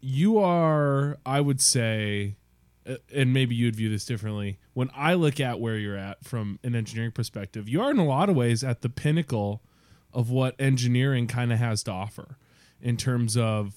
you 0.00 0.38
are, 0.38 1.16
I 1.24 1.40
would 1.40 1.60
say, 1.62 2.36
and 3.14 3.32
maybe 3.32 3.54
you'd 3.54 3.76
view 3.76 3.88
this 3.88 4.04
differently. 4.04 4.58
When 4.74 4.90
I 4.94 5.14
look 5.14 5.40
at 5.40 5.60
where 5.60 5.78
you're 5.78 5.96
at 5.96 6.24
from 6.24 6.58
an 6.62 6.74
engineering 6.74 7.12
perspective, 7.12 7.68
you 7.68 7.80
are 7.80 7.90
in 7.90 7.98
a 7.98 8.04
lot 8.04 8.28
of 8.28 8.36
ways 8.36 8.62
at 8.62 8.82
the 8.82 8.88
pinnacle 8.90 9.62
of 10.12 10.30
what 10.30 10.54
engineering 10.58 11.26
kind 11.26 11.52
of 11.52 11.58
has 11.58 11.82
to 11.84 11.90
offer 11.90 12.36
in 12.80 12.96
terms 12.96 13.36
of 13.36 13.74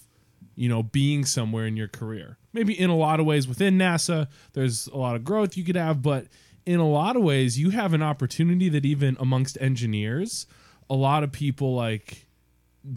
you 0.56 0.70
know 0.70 0.84
being 0.84 1.26
somewhere 1.26 1.66
in 1.66 1.76
your 1.76 1.88
career 1.88 2.38
maybe 2.54 2.78
in 2.78 2.90
a 2.90 2.96
lot 2.96 3.20
of 3.20 3.26
ways 3.26 3.48
within 3.48 3.78
nasa 3.78 4.28
there's 4.54 4.88
a 4.88 4.98
lot 4.98 5.16
of 5.16 5.24
growth 5.24 5.58
you 5.58 5.64
could 5.64 5.76
have 5.76 6.02
but 6.02 6.28
in 6.66 6.80
a 6.80 6.88
lot 6.88 7.16
of 7.16 7.22
ways 7.24 7.60
you 7.60 7.70
have 7.72 7.94
an 7.94 8.02
opportunity 8.02 8.70
that 8.70 8.86
even 8.86 9.16
amongst 9.20 9.58
engineers 9.62 10.48
a 10.90 10.96
lot 10.96 11.24
of 11.24 11.32
people 11.32 11.76
like 11.76 12.26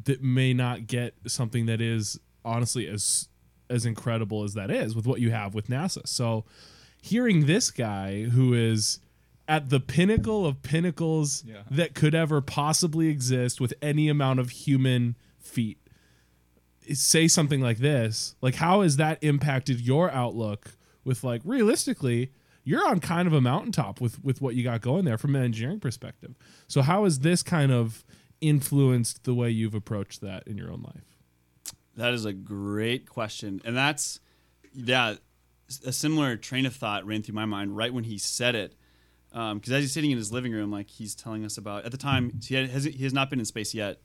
that 0.04 0.22
may 0.22 0.52
not 0.52 0.86
get 0.86 1.14
something 1.26 1.66
that 1.66 1.80
is 1.80 2.18
honestly 2.44 2.86
as 2.86 3.28
as 3.70 3.84
incredible 3.84 4.44
as 4.44 4.54
that 4.54 4.70
is 4.70 4.94
with 4.94 5.06
what 5.06 5.20
you 5.20 5.30
have 5.30 5.54
with 5.54 5.68
nasa 5.68 6.06
so 6.06 6.44
hearing 7.02 7.46
this 7.46 7.70
guy 7.70 8.24
who 8.24 8.54
is 8.54 8.98
at 9.46 9.70
the 9.70 9.80
pinnacle 9.80 10.44
of 10.46 10.62
pinnacles 10.62 11.42
Yeah. 11.46 11.62
that 11.70 11.94
could 11.94 12.14
ever 12.14 12.40
possibly 12.40 13.08
exist 13.08 13.60
with 13.60 13.72
any 13.80 14.08
amount 14.08 14.40
of 14.40 14.50
human 14.50 15.16
feats 15.38 15.80
say 16.94 17.28
something 17.28 17.60
like 17.60 17.78
this 17.78 18.34
like 18.40 18.54
how 18.56 18.80
has 18.80 18.96
that 18.96 19.18
impacted 19.22 19.80
your 19.80 20.10
outlook 20.10 20.76
with 21.04 21.22
like 21.22 21.42
realistically 21.44 22.32
you're 22.68 22.86
on 22.88 23.00
kind 23.00 23.26
of 23.26 23.32
a 23.32 23.40
mountaintop 23.40 24.00
with 24.00 24.22
with 24.22 24.40
what 24.40 24.54
you 24.54 24.62
got 24.62 24.80
going 24.80 25.04
there 25.04 25.18
from 25.18 25.34
an 25.34 25.42
engineering 25.42 25.80
perspective 25.80 26.34
so 26.66 26.82
how 26.82 27.04
has 27.04 27.20
this 27.20 27.42
kind 27.42 27.72
of 27.72 28.04
influenced 28.40 29.24
the 29.24 29.34
way 29.34 29.50
you've 29.50 29.74
approached 29.74 30.20
that 30.20 30.46
in 30.46 30.56
your 30.56 30.70
own 30.70 30.82
life 30.82 31.08
That 31.96 32.14
is 32.14 32.24
a 32.24 32.32
great 32.32 33.08
question. 33.08 33.60
And 33.64 33.76
that's, 33.76 34.20
yeah, 34.72 35.14
a 35.84 35.92
similar 35.92 36.36
train 36.36 36.64
of 36.64 36.74
thought 36.76 37.04
ran 37.04 37.22
through 37.24 37.34
my 37.34 37.44
mind 37.44 37.76
right 37.76 37.92
when 37.92 38.04
he 38.04 38.18
said 38.18 38.54
it. 38.54 38.76
Um, 39.32 39.58
because 39.58 39.72
as 39.72 39.82
he's 39.82 39.92
sitting 39.92 40.12
in 40.12 40.16
his 40.16 40.30
living 40.30 40.52
room, 40.52 40.70
like 40.70 40.88
he's 40.88 41.16
telling 41.16 41.44
us 41.44 41.58
about, 41.58 41.84
at 41.84 41.90
the 41.90 41.98
time, 41.98 42.38
he, 42.46 42.54
has, 42.54 42.84
he 42.84 43.02
has 43.02 43.12
not 43.12 43.30
been 43.30 43.40
in 43.40 43.44
space 43.44 43.74
yet, 43.74 44.00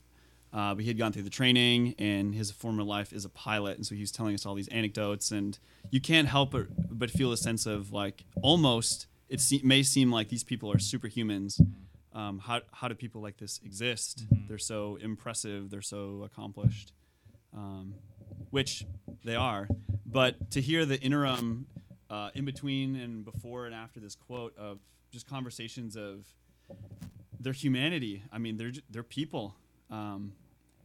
uh, 0.54 0.74
but 0.74 0.82
he 0.82 0.88
had 0.88 0.96
gone 0.96 1.12
through 1.12 1.24
the 1.24 1.30
training 1.30 1.94
and 1.98 2.34
his 2.34 2.50
former 2.50 2.82
life 2.82 3.12
is 3.12 3.24
a 3.24 3.28
pilot. 3.28 3.76
And 3.76 3.84
so 3.84 3.94
he 3.94 4.00
was 4.00 4.12
telling 4.12 4.34
us 4.34 4.46
all 4.46 4.54
these 4.54 4.68
anecdotes. 4.68 5.30
And 5.32 5.58
you 5.90 6.00
can't 6.00 6.28
help 6.28 6.52
but, 6.52 6.66
but 6.90 7.10
feel 7.10 7.32
a 7.32 7.36
sense 7.36 7.66
of 7.66 7.92
like 7.92 8.24
almost, 8.40 9.06
it 9.28 9.40
se- 9.40 9.62
may 9.64 9.82
seem 9.82 10.12
like 10.12 10.28
these 10.28 10.44
people 10.44 10.70
are 10.70 10.76
superhumans. 10.76 11.60
Um, 12.12 12.38
how, 12.38 12.60
how 12.72 12.88
do 12.88 12.94
people 12.94 13.20
like 13.20 13.38
this 13.38 13.60
exist? 13.64 14.24
They're 14.48 14.56
so 14.58 14.96
impressive, 15.02 15.70
they're 15.70 15.82
so 15.82 16.22
accomplished 16.24 16.92
um, 17.56 17.94
which 18.50 18.84
they 19.24 19.34
are. 19.34 19.68
But 20.06 20.50
to 20.52 20.60
hear 20.60 20.84
the 20.84 21.00
interim 21.00 21.66
uh, 22.10 22.30
in 22.34 22.44
between 22.44 22.96
and 22.96 23.24
before 23.24 23.66
and 23.66 23.74
after 23.74 24.00
this 24.00 24.14
quote 24.14 24.56
of 24.56 24.78
just 25.10 25.28
conversations 25.28 25.96
of 25.96 26.26
their 27.40 27.52
humanity. 27.52 28.22
I 28.32 28.38
mean, 28.38 28.56
they're 28.56 28.72
they're 28.90 29.02
people. 29.02 29.54
Um, 29.90 30.32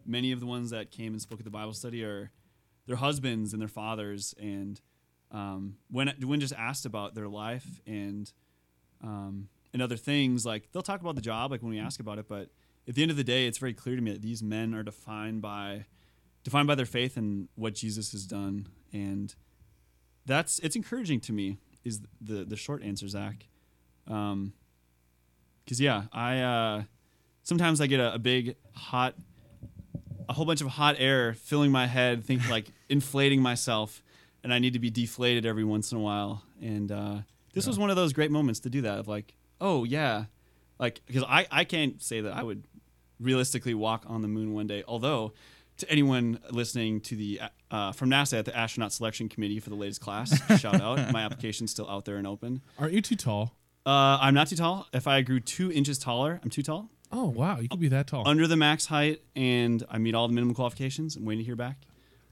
many 0.09 0.31
of 0.31 0.39
the 0.39 0.45
ones 0.45 0.71
that 0.71 0.91
came 0.91 1.13
and 1.13 1.21
spoke 1.21 1.39
at 1.39 1.45
the 1.45 1.51
Bible 1.51 1.73
study 1.73 2.03
are 2.03 2.31
their 2.87 2.97
husbands 2.97 3.53
and 3.53 3.61
their 3.61 3.69
fathers. 3.69 4.33
And 4.39 4.81
um, 5.31 5.77
when 5.89 6.13
when 6.21 6.39
just 6.39 6.53
asked 6.53 6.85
about 6.85 7.15
their 7.15 7.27
life 7.27 7.79
and 7.85 8.31
um, 9.01 9.49
and 9.71 9.81
other 9.81 9.97
things, 9.97 10.45
like 10.45 10.71
they'll 10.71 10.81
talk 10.81 11.01
about 11.01 11.15
the 11.15 11.21
job, 11.21 11.51
like 11.51 11.61
when 11.61 11.71
we 11.71 11.79
ask 11.79 11.99
about 11.99 12.17
it. 12.17 12.27
But 12.27 12.49
at 12.87 12.95
the 12.95 13.01
end 13.03 13.11
of 13.11 13.17
the 13.17 13.23
day, 13.23 13.45
it's 13.45 13.59
very 13.59 13.73
clear 13.73 13.95
to 13.95 14.01
me 14.01 14.11
that 14.11 14.21
these 14.21 14.41
men 14.41 14.73
are 14.73 14.83
defined 14.83 15.41
by 15.41 15.85
defined 16.43 16.67
by 16.67 16.75
their 16.75 16.85
faith 16.85 17.15
and 17.15 17.47
what 17.55 17.75
Jesus 17.75 18.11
has 18.11 18.25
done, 18.25 18.67
and 18.91 19.35
that's 20.25 20.59
it's 20.59 20.75
encouraging 20.75 21.19
to 21.21 21.33
me. 21.33 21.57
Is 21.83 22.01
the 22.19 22.43
the 22.43 22.55
short 22.55 22.83
answer, 22.83 23.07
Zach? 23.07 23.45
Um, 24.07 24.53
because 25.63 25.79
yeah, 25.79 26.05
I 26.11 26.39
uh, 26.39 26.83
sometimes 27.43 27.79
I 27.79 27.87
get 27.87 27.99
a, 27.99 28.15
a 28.15 28.19
big 28.19 28.55
hot, 28.73 29.13
a 30.29 30.33
whole 30.33 30.45
bunch 30.45 30.61
of 30.61 30.67
hot 30.67 30.95
air 30.99 31.33
filling 31.33 31.71
my 31.71 31.87
head, 31.87 32.23
think 32.23 32.47
like 32.49 32.67
inflating 32.89 33.41
myself, 33.41 34.01
and 34.43 34.53
I 34.53 34.59
need 34.59 34.73
to 34.73 34.79
be 34.79 34.91
deflated 34.91 35.45
every 35.45 35.63
once 35.63 35.91
in 35.91 35.97
a 35.97 36.01
while. 36.01 36.43
And 36.61 36.91
uh, 36.91 37.17
this 37.53 37.65
was 37.65 37.79
one 37.79 37.89
of 37.89 37.95
those 37.95 38.13
great 38.13 38.31
moments 38.31 38.61
to 38.61 38.69
do 38.69 38.81
that. 38.81 38.99
Of 38.99 39.07
like, 39.07 39.33
oh 39.59 39.83
yeah, 39.83 40.25
like 40.79 41.01
because 41.07 41.23
I 41.23 41.47
I 41.51 41.63
can't 41.63 42.01
say 42.01 42.21
that 42.21 42.33
I 42.33 42.43
would 42.43 42.63
realistically 43.19 43.73
walk 43.73 44.05
on 44.07 44.21
the 44.21 44.27
moon 44.27 44.53
one 44.53 44.67
day, 44.67 44.83
although 44.87 45.33
to 45.77 45.89
anyone 45.89 46.39
listening 46.51 47.01
to 47.01 47.15
the 47.15 47.41
uh, 47.71 47.91
from 47.91 48.09
NASA 48.09 48.37
at 48.37 48.45
the 48.45 48.55
astronaut 48.55 48.93
selection 48.93 49.29
committee 49.29 49.59
for 49.59 49.71
the 49.71 49.75
latest 49.75 49.99
class, 49.99 50.37
shout 50.59 50.79
out. 50.79 51.11
My 51.11 51.23
application's 51.23 51.71
still 51.71 51.89
out 51.89 52.05
there 52.05 52.17
and 52.17 52.27
open. 52.27 52.61
Aren't 52.77 52.93
you 52.93 53.01
too 53.01 53.15
tall? 53.15 53.55
Uh, 53.85 54.19
I'm 54.21 54.35
not 54.35 54.47
too 54.47 54.55
tall. 54.57 54.87
If 54.93 55.07
I 55.07 55.21
grew 55.21 55.39
two 55.39 55.71
inches 55.71 55.97
taller, 55.97 56.39
I'm 56.43 56.49
too 56.49 56.61
tall. 56.61 56.89
Oh 57.11 57.25
wow, 57.29 57.59
you 57.59 57.69
could 57.69 57.79
be 57.79 57.87
that 57.89 58.07
tall. 58.07 58.27
Under 58.27 58.45
the 58.47 58.55
max 58.57 58.85
height, 58.87 59.21
and 59.35 59.83
I 59.89 59.97
meet 59.97 60.13
all 60.15 60.27
the 60.27 60.33
minimum 60.33 60.53
qualifications. 60.55 61.15
I'm 61.15 61.25
waiting 61.25 61.39
to 61.39 61.45
hear 61.45 61.55
back. 61.55 61.77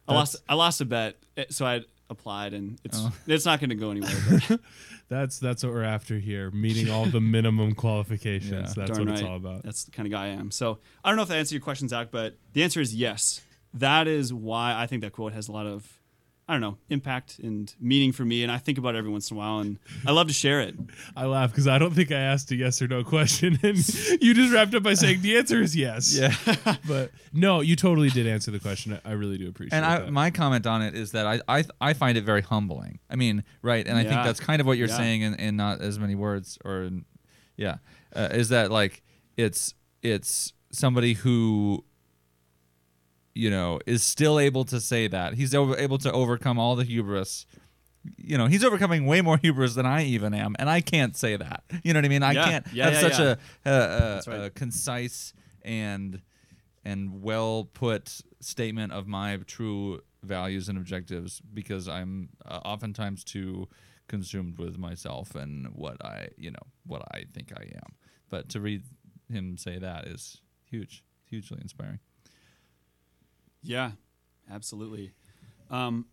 I 0.07 0.13
That's- 0.13 0.33
lost. 0.35 0.43
I 0.49 0.53
lost 0.53 0.81
a 0.81 0.85
bet, 0.85 1.15
eh, 1.35 1.45
so 1.49 1.65
I 1.65 1.81
applied, 2.09 2.53
and 2.53 2.79
it's 2.83 2.97
Oh. 3.01 3.11
it's 3.27 3.45
not 3.45 3.59
going 3.59 3.69
to 3.71 3.75
go 3.75 3.91
anywhere. 3.91 4.11
But 4.49 4.59
That's 5.09 5.39
that's 5.39 5.63
what 5.63 5.73
we're 5.73 5.83
after 5.83 6.19
here, 6.19 6.51
meeting 6.51 6.89
all 6.89 7.05
the 7.05 7.21
minimum 7.21 7.73
qualifications. 7.75 8.51
Yeah. 8.77 8.85
That's 8.85 8.91
Darn 8.97 9.05
what 9.07 9.13
it's 9.13 9.21
right. 9.21 9.29
all 9.31 9.37
about. 9.37 9.63
That's 9.63 9.85
the 9.85 9.91
kind 9.91 10.05
of 10.05 10.11
guy 10.11 10.25
I 10.25 10.27
am. 10.29 10.51
So 10.51 10.79
I 11.03 11.09
don't 11.09 11.15
know 11.17 11.23
if 11.23 11.29
that 11.29 11.37
answers 11.37 11.53
your 11.53 11.61
question, 11.61 11.87
Zach, 11.87 12.09
but 12.11 12.37
the 12.53 12.61
answer 12.63 12.79
is 12.81 12.93
yes. 12.93 13.41
That 13.73 14.07
is 14.07 14.33
why 14.33 14.73
I 14.75 14.85
think 14.87 15.01
that 15.01 15.11
quote 15.13 15.33
has 15.33 15.47
a 15.47 15.51
lot 15.51 15.65
of, 15.65 15.99
I 16.49 16.53
don't 16.53 16.61
know, 16.61 16.77
impact 16.89 17.39
and 17.39 17.73
meaning 17.77 18.13
for 18.13 18.23
me. 18.23 18.41
And 18.41 18.49
I 18.49 18.57
think 18.57 18.77
about 18.77 18.95
it 18.95 18.99
every 18.99 19.11
once 19.11 19.29
in 19.29 19.35
a 19.35 19.37
while, 19.37 19.59
and 19.59 19.77
I 20.05 20.11
love 20.11 20.27
to 20.27 20.33
share 20.33 20.61
it. 20.61 20.75
I 21.15 21.25
laugh 21.25 21.51
because 21.51 21.67
I 21.67 21.77
don't 21.77 21.93
think 21.93 22.09
I 22.09 22.19
asked 22.19 22.49
a 22.51 22.55
yes 22.55 22.81
or 22.81 22.87
no 22.87 23.03
question, 23.03 23.59
and 23.63 23.77
you 24.21 24.33
just 24.33 24.53
wrapped 24.53 24.73
up 24.73 24.81
by 24.83 24.93
saying 24.93 25.21
the 25.21 25.37
answer 25.37 25.61
is 25.61 25.75
yes. 25.75 26.15
Yeah. 26.17 26.33
but 26.87 27.11
no, 27.33 27.59
you 27.59 27.75
totally 27.75 28.09
did 28.09 28.27
answer 28.27 28.49
the 28.51 28.59
question. 28.61 28.97
I 29.03 29.09
I 29.09 29.13
really 29.13 29.37
do 29.37 29.49
appreciate 29.49 29.75
it. 29.77 29.81
and 29.81 29.85
I, 29.85 29.99
that. 29.99 30.11
my 30.13 30.31
comment 30.31 30.65
on 30.65 30.81
it 30.81 30.95
is 30.95 31.11
that 31.11 31.27
I, 31.27 31.41
I 31.49 31.65
I 31.81 31.93
find 31.93 32.17
it 32.17 32.23
very 32.23 32.41
humbling. 32.41 32.99
I 33.09 33.17
mean, 33.17 33.43
right, 33.61 33.85
and 33.85 33.97
I 33.97 34.03
think 34.03 34.23
that's 34.23 34.39
kind 34.39 34.61
of 34.61 34.67
what 34.67 34.77
you're 34.77 34.87
Yeah. 34.87 34.97
saying 34.97 35.21
in, 35.23 35.33
in 35.35 35.55
not 35.57 35.81
as 35.81 35.99
many 35.99 36.15
words, 36.15 36.57
or 36.63 36.83
in, 36.83 37.03
yeah, 37.57 37.77
uh, 38.15 38.29
is 38.31 38.47
that 38.49 38.71
like 38.71 39.03
it's 39.35 39.73
it's 40.01 40.53
somebody 40.71 41.13
who 41.13 41.83
you 43.37 43.49
know 43.49 43.79
is 43.85 44.03
still 44.03 44.39
able 44.39 44.65
to 44.65 44.79
say 44.79 45.07
that 45.07 45.35
he's 45.35 45.53
over, 45.55 45.77
able 45.77 45.97
to 45.99 46.11
overcome 46.11 46.57
all 46.59 46.75
the 46.75 46.83
hubris. 46.83 47.45
You 48.17 48.37
know, 48.37 48.45
he's 48.47 48.63
overcoming 48.63 49.05
way 49.05 49.21
more 49.21 49.37
hubris 49.41 49.75
than 49.75 49.85
I 49.85 50.03
even 50.05 50.33
am, 50.33 50.55
and 50.59 50.69
I 50.69 50.81
can't 50.81 51.15
say 51.15 51.35
that. 51.37 51.63
You 51.83 51.93
know 51.93 51.99
what 51.99 52.05
I 52.05 52.09
mean? 52.09 52.23
I 52.23 52.31
Yeah. 52.33 52.45
can't 52.49 52.67
Yeah, 52.73 52.83
have 52.89 52.93
yeah, 52.93 53.01
such 53.09 53.19
a, 53.19 53.37
a, 53.65 53.71
a, 53.71 54.21
right. 54.27 54.45
a 54.45 54.49
concise 54.49 55.33
and 55.63 56.21
and 56.85 57.21
well 57.21 57.65
put 57.73 58.21
statement 58.39 58.93
of 58.93 59.07
my 59.07 59.37
true 59.45 60.01
values 60.23 60.69
and 60.69 60.77
objectives 60.77 61.41
because 61.53 61.87
I'm 61.89 62.29
uh, 62.45 62.59
oftentimes 62.63 63.23
too 63.25 63.67
consumed 64.07 64.57
with 64.57 64.77
myself 64.77 65.35
and 65.35 65.67
what 65.75 66.03
I, 66.03 66.29
you 66.37 66.49
know, 66.51 66.65
what 66.85 67.01
I 67.11 67.25
think 67.33 67.51
I 67.55 67.63
am. 67.75 67.95
But 68.29 68.47
to 68.49 68.61
read 68.61 68.83
him 69.29 69.57
say 69.57 69.77
that 69.79 70.07
is 70.07 70.39
huge, 70.63 71.03
hugely 71.25 71.59
inspiring. 71.61 71.99
Yeah, 73.67 73.91
absolutely. 74.49 75.11
Um, 75.69 76.05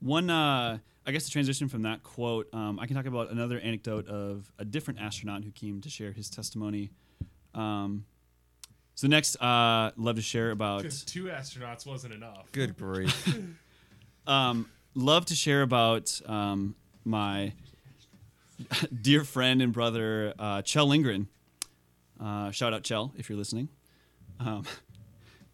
one, 0.00 0.30
uh, 0.30 0.78
I 1.06 1.12
guess, 1.12 1.24
the 1.24 1.30
transition 1.30 1.68
from 1.68 1.82
that 1.82 2.02
quote, 2.02 2.48
um, 2.52 2.80
I 2.80 2.86
can 2.86 2.96
talk 2.96 3.06
about 3.06 3.30
another 3.30 3.60
anecdote 3.60 4.08
of 4.08 4.50
a 4.58 4.64
different 4.64 5.00
astronaut 5.00 5.44
who 5.44 5.50
came 5.50 5.80
to 5.82 5.90
share 5.90 6.12
his 6.12 6.30
testimony. 6.30 6.90
Um, 7.54 8.06
so 8.94 9.06
next, 9.08 9.36
uh, 9.36 9.92
love 9.96 10.16
to 10.16 10.22
share 10.22 10.50
about. 10.50 10.82
Two 10.82 11.24
astronauts 11.24 11.86
wasn't 11.86 12.14
enough. 12.14 12.50
Good 12.52 12.76
grief. 12.78 13.36
um, 14.26 14.68
love 14.94 15.26
to 15.26 15.34
share 15.34 15.62
about 15.62 16.18
um, 16.24 16.74
my 17.04 17.52
dear 19.02 19.22
friend 19.22 19.60
and 19.60 19.72
brother, 19.72 20.32
uh, 20.38 20.62
Kjell 20.62 20.88
Lindgren. 20.88 21.28
Uh, 22.18 22.50
shout 22.50 22.72
out 22.72 22.82
Kjell 22.82 23.12
if 23.18 23.28
you're 23.28 23.38
listening. 23.38 23.68
Um, 24.40 24.64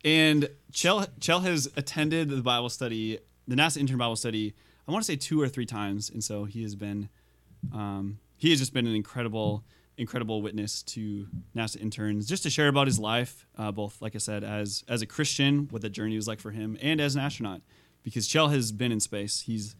and 0.05 0.49
Kjell, 0.73 1.09
Kjell 1.21 1.43
has 1.43 1.71
attended 1.77 2.31
the 2.31 2.43
Bible 2.43 2.69
study, 2.69 3.19
the 3.47 3.57
NASA 3.57 3.79
intern 3.79 3.99
Bible 3.99 4.17
study, 4.17 4.55
I 4.87 4.93
want 4.93 5.05
to 5.05 5.07
say 5.07 5.17
two 5.17 5.41
or 5.41 5.49
three 5.49 5.67
times. 5.67 6.11
And 6.11 6.23
so 6.23 6.45
he 6.45 6.63
has 6.63 6.75
been, 6.75 7.09
um, 7.73 8.19
he 8.37 8.51
has 8.51 8.59
just 8.59 8.75
been 8.75 8.87
an 8.87 8.95
incredible, 8.95 9.65
incredible 9.97 10.43
witness 10.43 10.83
to 10.83 11.29
NASA 11.55 11.81
interns, 11.81 12.27
just 12.27 12.43
to 12.43 12.51
share 12.51 12.69
about 12.69 12.87
his 12.87 12.99
life, 12.99 13.47
uh, 13.57 13.71
both, 13.71 14.03
like 14.03 14.15
I 14.15 14.19
said, 14.19 14.43
as 14.43 14.85
as 14.89 15.03
a 15.03 15.07
Christian, 15.07 15.69
what 15.71 15.83
the 15.83 15.91
journey 15.91 16.17
was 16.17 16.27
like 16.27 16.41
for 16.41 16.51
him, 16.51 16.77
and 16.81 17.01
as 17.01 17.15
an 17.15 17.21
astronaut, 17.21 17.61
because 18.03 18.29
Kjell 18.29 18.51
has 18.53 18.73
been 18.73 18.91
in 18.91 19.01
space. 19.01 19.43
He's 19.43 19.77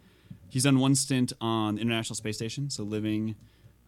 he's 0.49 0.63
done 0.63 0.79
one 0.79 0.95
stint 0.95 1.33
on 1.41 1.75
the 1.75 1.81
International 1.81 2.15
Space 2.15 2.37
Station, 2.37 2.71
so 2.71 2.85
living, 2.85 3.35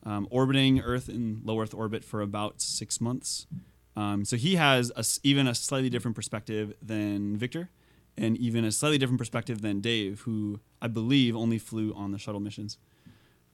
um, 0.02 0.26
orbiting 0.30 0.80
Earth 0.80 1.08
in 1.08 1.40
low 1.44 1.60
Earth 1.60 1.74
orbit 1.74 2.02
for 2.02 2.20
about 2.20 2.60
six 2.60 3.00
months. 3.00 3.46
Um, 3.96 4.24
so 4.24 4.36
he 4.36 4.56
has 4.56 4.90
a 4.96 5.04
even 5.22 5.46
a 5.46 5.54
slightly 5.54 5.88
different 5.88 6.16
perspective 6.16 6.74
than 6.82 7.36
Victor, 7.36 7.70
and 8.16 8.36
even 8.38 8.64
a 8.64 8.72
slightly 8.72 8.98
different 8.98 9.18
perspective 9.18 9.60
than 9.62 9.80
Dave, 9.80 10.20
who 10.20 10.60
I 10.82 10.88
believe 10.88 11.36
only 11.36 11.58
flew 11.58 11.92
on 11.94 12.12
the 12.12 12.18
shuttle 12.18 12.40
missions. 12.40 12.78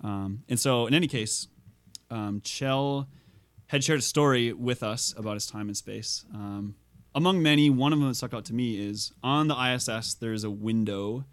Um, 0.03 0.42
and 0.48 0.59
so, 0.59 0.87
in 0.87 0.94
any 0.94 1.07
case, 1.07 1.48
um, 2.11 2.40
Kjell 2.40 3.07
had 3.66 3.85
shared 3.85 4.00
a 4.00 4.03
story 4.03 4.53
with 4.53 4.83
us 4.83 5.14
about 5.16 5.35
his 5.35 5.46
time 5.46 5.68
in 5.68 5.74
space. 5.74 6.24
Um, 6.35 6.74
among 7.14 7.42
many, 7.42 7.70
one 7.70 7.92
of 7.92 7.98
them 7.98 8.09
that 8.09 8.14
stuck 8.14 8.35
out 8.35 8.44
to 8.46 8.55
me 8.55 8.81
is 8.81 9.12
on 9.22 9.48
the 9.48 9.55
ISS. 9.57 10.14
There's 10.14 10.44
a 10.44 10.50
window. 10.50 11.24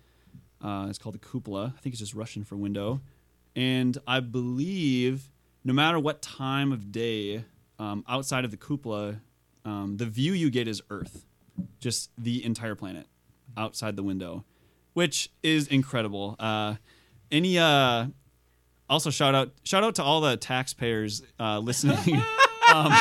Uh, 0.61 0.87
it's 0.89 0.97
called 0.97 1.15
the 1.15 1.19
cupola. 1.19 1.73
I 1.77 1.81
think 1.81 1.93
it's 1.93 1.99
just 1.99 2.13
Russian 2.13 2.43
for 2.43 2.55
window. 2.55 3.01
And 3.55 3.97
I 4.07 4.19
believe 4.19 5.31
no 5.63 5.73
matter 5.73 5.99
what 5.99 6.21
time 6.21 6.71
of 6.71 6.91
day 6.91 7.43
um, 7.79 8.03
outside 8.07 8.45
of 8.45 8.51
the 8.51 8.57
cupola, 8.57 9.21
um, 9.65 9.97
the 9.97 10.05
view 10.05 10.33
you 10.33 10.49
get 10.49 10.67
is 10.67 10.81
Earth, 10.89 11.25
just 11.79 12.11
the 12.17 12.43
entire 12.43 12.75
planet 12.75 13.07
outside 13.55 13.95
the 13.95 14.03
window, 14.03 14.45
which 14.93 15.29
is 15.43 15.67
incredible. 15.67 16.35
Uh, 16.39 16.75
any 17.31 17.59
uh, 17.59 18.07
also 18.89 19.09
shout 19.09 19.35
out 19.35 19.51
shout 19.63 19.83
out 19.83 19.95
to 19.95 20.03
all 20.03 20.21
the 20.21 20.37
taxpayers 20.37 21.23
uh, 21.39 21.59
listening. 21.59 22.21
um, 22.73 22.93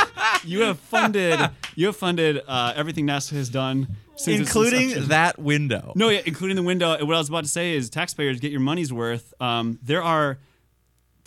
you 0.44 0.62
have 0.62 0.78
funded 0.78 1.38
you 1.74 1.86
have 1.86 1.96
funded 1.96 2.42
uh, 2.48 2.72
everything 2.74 3.06
NASA 3.06 3.32
has 3.32 3.48
done, 3.48 3.96
since 4.16 4.40
Including 4.40 5.08
that 5.08 5.38
window. 5.38 5.92
No, 5.94 6.08
yeah, 6.08 6.22
including 6.24 6.56
the 6.56 6.62
window. 6.62 6.90
What 7.04 7.14
I 7.14 7.18
was 7.18 7.28
about 7.28 7.44
to 7.44 7.50
say 7.50 7.74
is 7.74 7.90
taxpayers 7.90 8.40
get 8.40 8.50
your 8.50 8.60
money's 8.60 8.92
worth. 8.92 9.34
Um, 9.40 9.78
there 9.82 10.02
are 10.02 10.38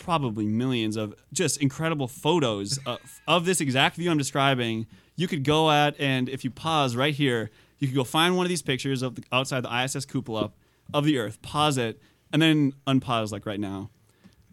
probably 0.00 0.46
millions 0.46 0.96
of 0.96 1.14
just 1.32 1.58
incredible 1.58 2.08
photos 2.08 2.78
of, 2.86 2.98
of 3.28 3.44
this 3.44 3.60
exact 3.60 3.96
view 3.96 4.10
I'm 4.10 4.18
describing. 4.18 4.86
You 5.14 5.28
could 5.28 5.44
go 5.44 5.70
at, 5.70 5.94
and 6.00 6.28
if 6.28 6.42
you 6.42 6.50
pause 6.50 6.96
right 6.96 7.14
here, 7.14 7.50
you 7.78 7.86
could 7.86 7.94
go 7.94 8.04
find 8.04 8.36
one 8.36 8.44
of 8.44 8.48
these 8.48 8.62
pictures 8.62 9.02
of 9.02 9.14
the, 9.14 9.22
outside 9.30 9.62
the 9.62 9.84
ISS 9.84 10.04
cupola 10.06 10.50
of 10.92 11.04
the 11.04 11.18
Earth, 11.18 11.40
pause 11.42 11.78
it, 11.78 12.00
and 12.32 12.42
then 12.42 12.72
unpause 12.86 13.30
like 13.30 13.46
right 13.46 13.60
now. 13.60 13.90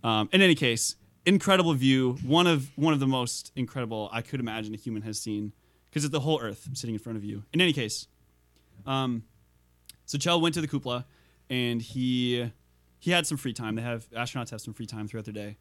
Um, 0.03 0.29
in 0.31 0.41
any 0.41 0.53
case, 0.53 0.95
incredible 1.25 1.73
view. 1.73 2.17
One 2.23 2.47
of 2.47 2.69
one 2.75 2.93
of 2.93 2.99
the 2.99 3.07
most 3.07 3.51
incredible 3.55 4.09
I 4.11 4.21
could 4.21 4.39
imagine 4.39 4.73
a 4.73 4.77
human 4.77 5.01
has 5.01 5.19
seen 5.19 5.53
because 5.89 6.03
it's 6.03 6.11
the 6.11 6.19
whole 6.19 6.39
Earth 6.41 6.67
sitting 6.73 6.95
in 6.95 6.99
front 6.99 7.17
of 7.17 7.23
you. 7.23 7.43
In 7.53 7.61
any 7.61 7.73
case, 7.73 8.07
um, 8.85 9.23
so 10.05 10.17
Kjell 10.17 10.41
went 10.41 10.53
to 10.55 10.61
the 10.61 10.67
cupola, 10.67 11.05
and 11.49 11.81
he 11.81 12.51
he 12.99 13.11
had 13.11 13.27
some 13.27 13.37
free 13.37 13.53
time. 13.53 13.75
They 13.75 13.81
have 13.81 14.09
astronauts 14.11 14.49
have 14.51 14.61
some 14.61 14.73
free 14.73 14.85
time 14.85 15.07
throughout 15.07 15.25
their 15.25 15.33
day, 15.33 15.57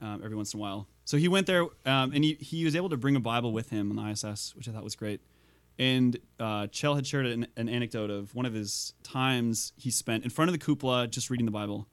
um, 0.00 0.22
every 0.24 0.36
once 0.36 0.54
in 0.54 0.60
a 0.60 0.60
while. 0.60 0.88
So 1.04 1.16
he 1.16 1.28
went 1.28 1.46
there, 1.46 1.62
um, 1.86 2.12
and 2.12 2.24
he 2.24 2.34
he 2.34 2.64
was 2.64 2.76
able 2.76 2.88
to 2.90 2.96
bring 2.96 3.16
a 3.16 3.20
Bible 3.20 3.52
with 3.52 3.70
him 3.70 3.90
on 3.90 3.96
the 3.96 4.10
ISS, 4.10 4.54
which 4.56 4.68
I 4.68 4.72
thought 4.72 4.84
was 4.84 4.96
great. 4.96 5.20
And 5.78 6.18
uh, 6.40 6.66
Kjell 6.66 6.96
had 6.96 7.06
shared 7.06 7.26
an, 7.26 7.46
an 7.56 7.68
anecdote 7.68 8.10
of 8.10 8.34
one 8.34 8.46
of 8.46 8.52
his 8.52 8.94
times 9.04 9.72
he 9.76 9.90
spent 9.90 10.24
in 10.24 10.30
front 10.30 10.48
of 10.48 10.52
the 10.52 10.58
cupola 10.58 11.06
just 11.06 11.30
reading 11.30 11.46
the 11.46 11.52
Bible. 11.52 11.86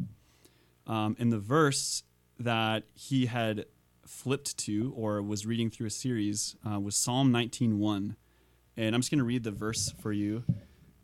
Um, 0.87 1.15
and 1.19 1.31
the 1.31 1.39
verse 1.39 2.03
that 2.39 2.83
he 2.93 3.27
had 3.27 3.65
flipped 4.05 4.57
to 4.57 4.93
or 4.95 5.21
was 5.21 5.45
reading 5.45 5.69
through 5.69 5.87
a 5.87 5.91
series 5.91 6.55
uh, 6.69 6.79
was 6.79 6.95
Psalm 6.95 7.31
19:1. 7.31 8.15
And 8.77 8.93
I'm 8.93 9.01
just 9.01 9.11
going 9.11 9.19
to 9.19 9.25
read 9.25 9.43
the 9.43 9.51
verse 9.51 9.93
for 10.01 10.11
you. 10.11 10.43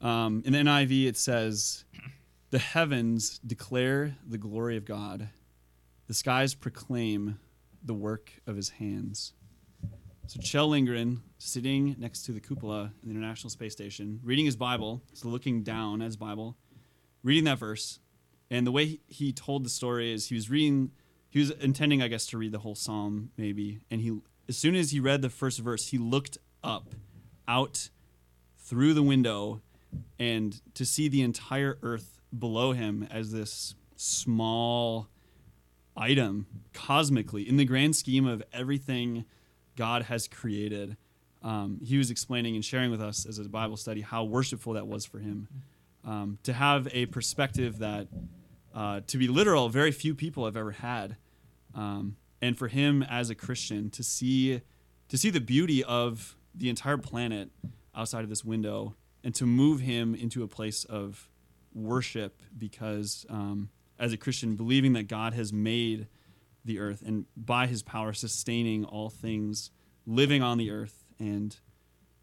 Um, 0.02 0.42
in 0.46 0.54
the 0.54 0.60
NIV, 0.60 1.08
it 1.08 1.18
says, 1.18 1.86
The 2.52 2.60
heavens 2.60 3.40
declare 3.40 4.18
the 4.28 4.38
glory 4.38 4.76
of 4.76 4.84
God, 4.84 5.30
the 6.08 6.14
skies 6.14 6.54
proclaim 6.54 7.40
the 7.82 7.94
work 7.94 8.34
of 8.46 8.58
his 8.58 8.72
hands. 8.72 9.32
So, 10.28 10.38
Kjell 10.42 10.68
Lindgren, 10.68 11.22
sitting 11.38 11.96
next 11.98 12.24
to 12.24 12.34
the 12.34 12.42
cupola 12.42 12.92
in 13.02 13.08
the 13.08 13.16
International 13.16 13.50
Space 13.50 13.72
Station, 13.72 14.20
reading 14.22 14.46
his 14.46 14.58
Bible, 14.58 15.02
so 15.14 15.30
looking 15.30 15.64
down 15.64 16.02
at 16.02 16.06
his 16.06 16.18
Bible, 16.18 16.58
reading 17.24 17.46
that 17.46 17.58
verse. 17.58 18.00
And 18.50 18.68
the 18.68 18.72
way 18.74 19.00
he- 19.08 19.32
told 19.32 19.64
the 19.64 19.70
story 19.70 20.12
is 20.12 20.28
he 20.28 20.36
was 20.36 20.50
reading, 20.50 20.92
he 21.30 21.40
was 21.40 21.52
intending, 21.52 22.02
I 22.02 22.10
guess, 22.10 22.26
to 22.28 22.38
read 22.38 22.52
the 22.52 22.60
whole 22.60 22.76
psalm, 22.76 23.32
maybe. 23.38 23.80
And 23.90 24.02
he, 24.02 24.20
as 24.50 24.58
soon 24.58 24.76
as 24.76 24.92
he 24.92 25.00
read 25.00 25.22
the 25.22 25.30
first 25.30 25.60
verse, 25.60 25.88
he 25.88 25.98
looked 25.98 26.38
up, 26.66 26.96
out 27.48 27.90
through 28.58 28.94
the 28.94 29.04
window, 29.04 29.62
and 30.20 30.60
to 30.74 30.86
see 30.86 31.08
the 31.08 31.22
entire 31.22 31.78
earth 31.82 32.21
below 32.38 32.72
him 32.72 33.08
as 33.12 33.32
this 33.32 33.76
small 33.96 35.08
item 35.96 36.48
cosmically 36.74 37.48
in 37.48 37.58
the 37.58 37.66
grand 37.66 37.96
scheme 37.96 38.26
of 38.26 38.42
everything 38.54 39.26
God 39.76 40.04
has 40.04 40.28
created. 40.28 40.98
um, 41.44 41.80
he 41.84 41.98
was 41.98 42.12
explaining 42.12 42.56
and 42.56 42.64
sharing 42.64 42.92
with 42.92 43.02
us 43.02 43.26
as 43.26 43.40
a 43.40 43.44
Bible 43.50 43.78
study 43.78 44.02
how 44.02 44.24
worshipful 44.24 44.74
that 44.74 44.88
was 44.88 45.06
for 45.06 45.20
him. 45.20 45.48
Um, 46.04 46.38
to 46.44 46.54
have 46.54 46.88
a 46.94 47.08
perspective 47.08 47.80
that, 47.80 48.08
uh, 48.74 49.02
to 49.08 49.18
be 49.18 49.28
literal, 49.28 49.70
very 49.70 49.92
few 49.92 50.16
people 50.16 50.46
have 50.46 50.58
ever 50.58 50.72
had, 50.72 51.18
um, 51.76 52.16
and 52.42 52.58
for 52.58 52.68
him 52.68 53.04
as 53.04 53.30
a 53.30 53.36
Christian 53.36 53.90
to 53.92 54.04
see, 54.04 54.62
to 55.10 55.18
see 55.18 55.30
the 55.30 55.42
beauty 55.42 55.84
of 55.84 56.36
the 56.56 56.70
entire 56.70 56.98
planet 56.98 57.50
outside 57.96 58.24
of 58.24 58.30
this 58.30 58.44
window, 58.44 58.96
and 59.24 59.36
to 59.36 59.46
move 59.46 59.82
him 59.82 60.16
into 60.16 60.42
a 60.44 60.48
place 60.48 60.84
of 60.86 61.30
worship 61.74 62.42
because, 62.58 63.26
um, 63.30 63.70
as 64.00 64.14
a 64.14 64.18
Christian, 64.18 64.56
believing 64.56 64.94
that 64.94 65.08
God 65.08 65.34
has 65.34 65.54
made 65.54 66.08
the 66.64 66.80
earth 66.80 67.04
and 67.06 67.26
by 67.36 67.68
His 67.68 67.84
power 67.84 68.14
sustaining 68.14 68.86
all 68.86 69.10
things 69.10 69.72
living 70.06 70.42
on 70.42 70.58
the 70.58 70.72
earth 70.72 71.06
and 71.20 71.56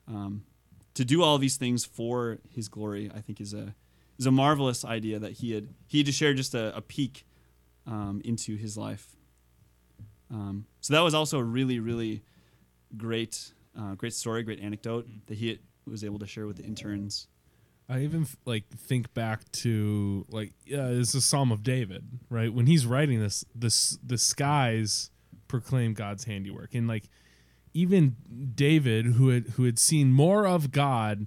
um, 0.06 0.42
to 0.94 1.04
do 1.04 1.22
all 1.22 1.38
these 1.38 1.56
things 1.56 1.84
for 1.84 2.38
his 2.50 2.68
glory, 2.68 3.10
I 3.14 3.20
think 3.20 3.40
is 3.40 3.54
a 3.54 3.74
is 4.18 4.26
a 4.26 4.32
marvelous 4.32 4.84
idea 4.84 5.20
that 5.20 5.32
he 5.32 5.52
had 5.52 5.68
he 5.86 6.02
just 6.02 6.18
shared 6.18 6.36
just 6.36 6.54
a, 6.54 6.76
a 6.76 6.80
peek 6.80 7.24
um, 7.86 8.20
into 8.24 8.56
his 8.56 8.76
life. 8.76 9.14
Um, 10.30 10.66
so 10.80 10.94
that 10.94 11.00
was 11.00 11.14
also 11.14 11.38
a 11.38 11.44
really 11.44 11.78
really 11.78 12.22
great 12.96 13.52
uh, 13.78 13.94
great 13.94 14.12
story, 14.12 14.42
great 14.42 14.60
anecdote 14.60 15.06
that 15.26 15.38
he 15.38 15.60
was 15.86 16.02
able 16.02 16.18
to 16.18 16.26
share 16.26 16.46
with 16.46 16.56
the 16.56 16.64
interns. 16.64 17.28
I 17.88 18.00
even 18.00 18.26
like 18.44 18.68
think 18.68 19.14
back 19.14 19.50
to 19.52 20.26
like 20.28 20.52
uh, 20.72 20.92
it's 20.92 21.14
a 21.14 21.20
Psalm 21.20 21.50
of 21.50 21.62
David, 21.62 22.04
right? 22.28 22.52
When 22.52 22.66
he's 22.66 22.86
writing 22.86 23.20
this, 23.20 23.44
this 23.54 23.98
the 24.04 24.18
skies 24.18 25.10
proclaim 25.48 25.94
God's 25.94 26.24
handiwork, 26.24 26.74
and 26.74 26.86
like 26.86 27.08
even 27.72 28.16
David, 28.54 29.06
who 29.06 29.28
had 29.30 29.46
who 29.50 29.64
had 29.64 29.78
seen 29.78 30.12
more 30.12 30.46
of 30.46 30.70
God 30.70 31.26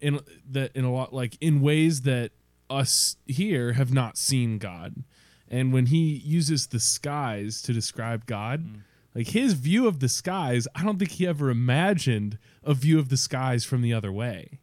in 0.00 0.20
that 0.50 0.74
in 0.74 0.84
a 0.84 0.92
lot 0.92 1.12
like 1.12 1.36
in 1.40 1.60
ways 1.60 2.02
that 2.02 2.32
us 2.70 3.16
here 3.26 3.74
have 3.74 3.92
not 3.92 4.16
seen 4.16 4.58
God. 4.58 5.04
And 5.48 5.72
when 5.72 5.86
he 5.86 6.22
uses 6.24 6.68
the 6.68 6.80
skies 6.80 7.60
to 7.62 7.72
describe 7.72 8.24
God, 8.24 8.64
mm. 8.64 8.80
like 9.14 9.28
his 9.28 9.54
view 9.54 9.88
of 9.88 9.98
the 9.98 10.08
skies, 10.08 10.68
I 10.74 10.84
don't 10.84 10.98
think 10.98 11.10
he 11.10 11.26
ever 11.26 11.50
imagined 11.50 12.38
a 12.62 12.72
view 12.72 12.98
of 13.00 13.08
the 13.08 13.16
skies 13.16 13.64
from 13.64 13.82
the 13.82 13.92
other 13.92 14.12
way. 14.12 14.60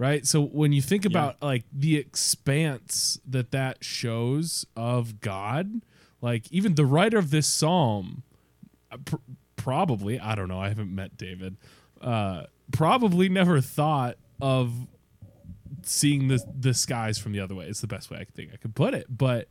Right? 0.00 0.26
So 0.26 0.40
when 0.40 0.72
you 0.72 0.80
think 0.80 1.04
about 1.04 1.36
yeah. 1.42 1.48
like 1.48 1.64
the 1.70 1.98
expanse 1.98 3.20
that 3.28 3.50
that 3.50 3.84
shows 3.84 4.64
of 4.74 5.20
God, 5.20 5.82
like 6.22 6.50
even 6.50 6.74
the 6.74 6.86
writer 6.86 7.18
of 7.18 7.30
this 7.30 7.46
psalm 7.46 8.22
uh, 8.90 8.96
pr- 9.04 9.16
probably 9.56 10.18
I 10.18 10.34
don't 10.34 10.48
know. 10.48 10.58
I 10.58 10.68
haven't 10.68 10.94
met 10.94 11.18
David. 11.18 11.58
Uh, 12.00 12.44
probably 12.72 13.28
never 13.28 13.60
thought 13.60 14.16
of 14.40 14.72
seeing 15.82 16.28
the 16.28 16.42
the 16.58 16.72
skies 16.72 17.18
from 17.18 17.32
the 17.32 17.40
other 17.40 17.54
way. 17.54 17.66
It's 17.66 17.82
the 17.82 17.86
best 17.86 18.10
way 18.10 18.18
I 18.20 18.24
think 18.24 18.52
I 18.54 18.56
could 18.56 18.74
put 18.74 18.94
it. 18.94 19.04
But 19.10 19.48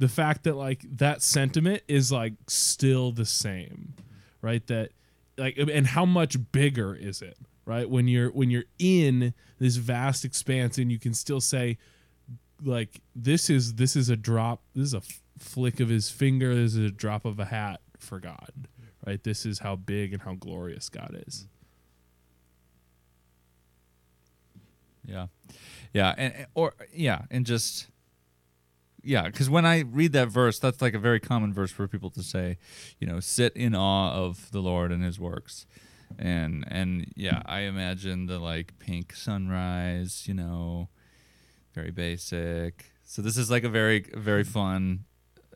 the 0.00 0.08
fact 0.08 0.42
that 0.42 0.54
like 0.54 0.84
that 0.96 1.22
sentiment 1.22 1.82
is 1.86 2.10
like 2.10 2.32
still 2.48 3.12
the 3.12 3.24
same, 3.24 3.94
right? 4.42 4.66
That 4.66 4.90
like 5.38 5.56
and 5.56 5.86
how 5.86 6.04
much 6.04 6.36
bigger 6.50 6.96
is 6.96 7.22
it, 7.22 7.38
right? 7.64 7.88
When 7.88 8.08
you're 8.08 8.30
when 8.30 8.50
you're 8.50 8.64
in 8.78 9.34
this 9.58 9.76
vast 9.76 10.24
expanse 10.24 10.78
and 10.78 10.90
you 10.90 10.98
can 10.98 11.14
still 11.14 11.40
say 11.40 11.78
like 12.62 13.00
this 13.14 13.50
is 13.50 13.74
this 13.74 13.96
is 13.96 14.08
a 14.08 14.16
drop 14.16 14.62
this 14.74 14.86
is 14.86 14.94
a 14.94 15.02
flick 15.38 15.80
of 15.80 15.88
his 15.88 16.08
finger 16.08 16.54
this 16.54 16.76
is 16.76 16.86
a 16.86 16.90
drop 16.90 17.24
of 17.24 17.40
a 17.40 17.46
hat 17.46 17.80
for 17.98 18.20
god 18.20 18.68
right? 19.06 19.22
This 19.22 19.44
is 19.46 19.60
how 19.60 19.76
big 19.76 20.12
and 20.12 20.22
how 20.22 20.34
glorious 20.34 20.88
God 20.88 21.22
is. 21.26 21.46
Yeah, 25.06 25.26
yeah, 25.92 26.14
and 26.16 26.46
or 26.54 26.72
yeah, 26.92 27.22
and 27.30 27.44
just 27.44 27.88
yeah, 29.02 29.26
because 29.26 29.50
when 29.50 29.66
I 29.66 29.80
read 29.80 30.12
that 30.12 30.28
verse, 30.28 30.58
that's 30.58 30.80
like 30.80 30.94
a 30.94 30.98
very 30.98 31.20
common 31.20 31.52
verse 31.52 31.70
for 31.70 31.86
people 31.86 32.08
to 32.10 32.22
say, 32.22 32.56
you 32.98 33.06
know, 33.06 33.20
sit 33.20 33.54
in 33.54 33.74
awe 33.74 34.14
of 34.14 34.50
the 34.50 34.60
Lord 34.60 34.90
and 34.92 35.04
His 35.04 35.20
works, 35.20 35.66
and 36.18 36.64
and 36.68 37.12
yeah, 37.16 37.42
I 37.46 37.60
imagine 37.60 38.26
the 38.26 38.38
like 38.38 38.78
pink 38.78 39.14
sunrise, 39.14 40.26
you 40.26 40.34
know, 40.34 40.88
very 41.74 41.90
basic. 41.90 42.86
So 43.04 43.22
this 43.22 43.36
is 43.36 43.50
like 43.50 43.64
a 43.64 43.68
very 43.68 44.06
very 44.14 44.44
fun 44.44 45.04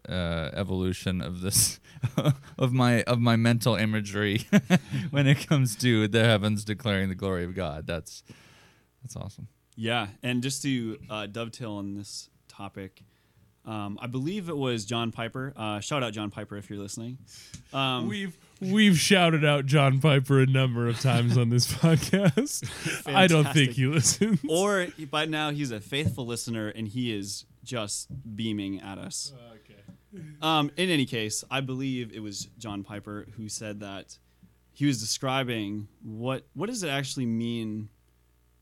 uh, 0.09 0.51
evolution 0.55 1.21
of 1.21 1.41
this 1.41 1.81
of 2.59 2.73
my 2.73 3.03
of 3.03 3.21
my 3.21 3.37
mental 3.37 3.75
imagery 3.75 4.47
when 5.11 5.27
it 5.27 5.47
comes 5.47 5.77
to 5.77 6.09
the 6.09 6.25
heavens 6.25 6.65
declaring 6.65 7.09
the 7.09 7.15
glory 7.15 7.45
of 7.45 7.55
God. 7.55 7.87
That's 7.87 8.23
that's 9.03 9.17
awesome. 9.17 9.49
Yeah, 9.77 10.09
and 10.23 10.43
just 10.43 10.63
to 10.63 10.99
uh, 11.09 11.27
dovetail 11.27 11.73
on 11.75 11.95
this 11.95 12.31
topic, 12.49 13.03
um, 13.65 13.99
I 14.03 14.07
believe 14.09 14.49
it 14.49 14.57
was 14.57 14.85
John 14.85 15.13
Piper. 15.13 15.53
Uh, 15.57 15.79
shout 15.81 16.03
out 16.03 16.13
John 16.13 16.31
Piper 16.31 16.57
if 16.57 16.69
you're 16.69 16.81
listening. 16.81 17.19
Um, 17.73 18.09
we've 18.09 18.37
we've 18.61 18.99
shouted 18.99 19.45
out 19.45 19.67
John 19.67 20.01
Piper 20.01 20.41
a 20.41 20.47
number 20.47 20.89
of 20.89 21.01
times 21.01 21.37
on 21.37 21.51
this 21.51 21.67
podcast. 21.73 22.69
I 23.07 23.27
don't 23.27 23.53
think 23.53 23.73
he 23.73 23.87
listens. 23.87 24.41
Or 24.49 24.87
by 25.11 25.27
now 25.27 25.51
he's 25.51 25.71
a 25.71 25.81
faithful 25.81 26.27
listener 26.27 26.69
and 26.69 26.89
he 26.89 27.17
is 27.17 27.45
just 27.65 28.09
beaming 28.37 28.81
at 28.81 28.99
us. 28.99 29.33
Uh, 29.37 30.47
um, 30.47 30.71
in 30.77 30.89
any 30.89 31.05
case, 31.05 31.45
I 31.51 31.61
believe 31.61 32.13
it 32.15 32.21
was 32.21 32.49
John 32.59 32.83
Piper 32.83 33.27
who 33.37 33.49
said 33.49 33.81
that 33.81 34.19
he 34.73 34.87
was 34.87 35.01
describing 35.01 35.89
what 36.03 36.47
what 36.55 36.67
does 36.67 36.83
it 36.83 36.89
actually 36.89 37.27
mean 37.27 37.89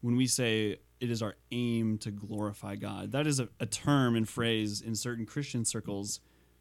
when 0.00 0.16
we 0.16 0.26
say 0.26 0.78
it 0.98 1.10
is 1.10 1.22
our 1.22 1.34
aim 1.52 1.98
to 1.98 2.10
glorify 2.10 2.74
God. 2.74 3.12
That 3.12 3.26
is 3.26 3.38
a, 3.38 3.48
a 3.60 3.66
term 3.66 4.16
and 4.16 4.28
phrase 4.28 4.80
in 4.80 4.94
certain 4.94 5.26
Christian 5.26 5.64
circles. 5.64 6.20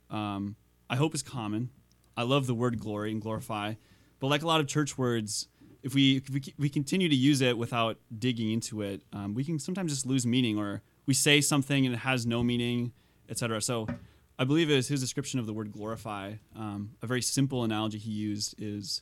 Um, 0.10 0.56
I 0.90 0.98
hope 0.98 1.16
is 1.16 1.24
common. 1.24 1.70
I 2.18 2.24
love 2.24 2.48
the 2.48 2.56
word 2.56 2.80
glory 2.80 3.12
and 3.12 3.22
glorify, 3.22 3.74
but 4.20 4.28
like 4.28 4.42
a 4.42 4.48
lot 4.48 4.62
of 4.62 4.68
church 4.68 4.98
words, 4.98 5.48
if 5.84 5.94
we 5.94 6.18
if 6.18 6.30
we, 6.30 6.42
we 6.58 6.70
continue 6.70 7.10
to 7.10 7.16
use 7.16 7.42
it 7.42 7.58
without 7.58 7.98
digging 8.18 8.52
into 8.52 8.82
it, 8.82 9.02
um, 9.14 9.34
we 9.34 9.44
can 9.44 9.60
sometimes 9.60 9.92
just 9.92 10.06
lose 10.06 10.26
meaning, 10.26 10.58
or 10.58 10.82
we 11.06 11.14
say 11.14 11.42
something 11.42 11.86
and 11.86 11.94
it 11.94 12.00
has 12.00 12.26
no 12.26 12.44
meaning, 12.44 12.92
etc. 13.30 13.62
So 13.62 13.88
I 14.38 14.44
believe 14.44 14.70
it 14.70 14.76
was 14.76 14.88
his 14.88 15.00
description 15.00 15.40
of 15.40 15.46
the 15.46 15.54
word 15.54 15.72
glorify. 15.72 16.34
Um, 16.56 16.92
a 17.02 17.08
very 17.08 17.22
simple 17.22 17.64
analogy 17.64 17.98
he 17.98 18.12
used 18.12 18.56
is 18.58 19.02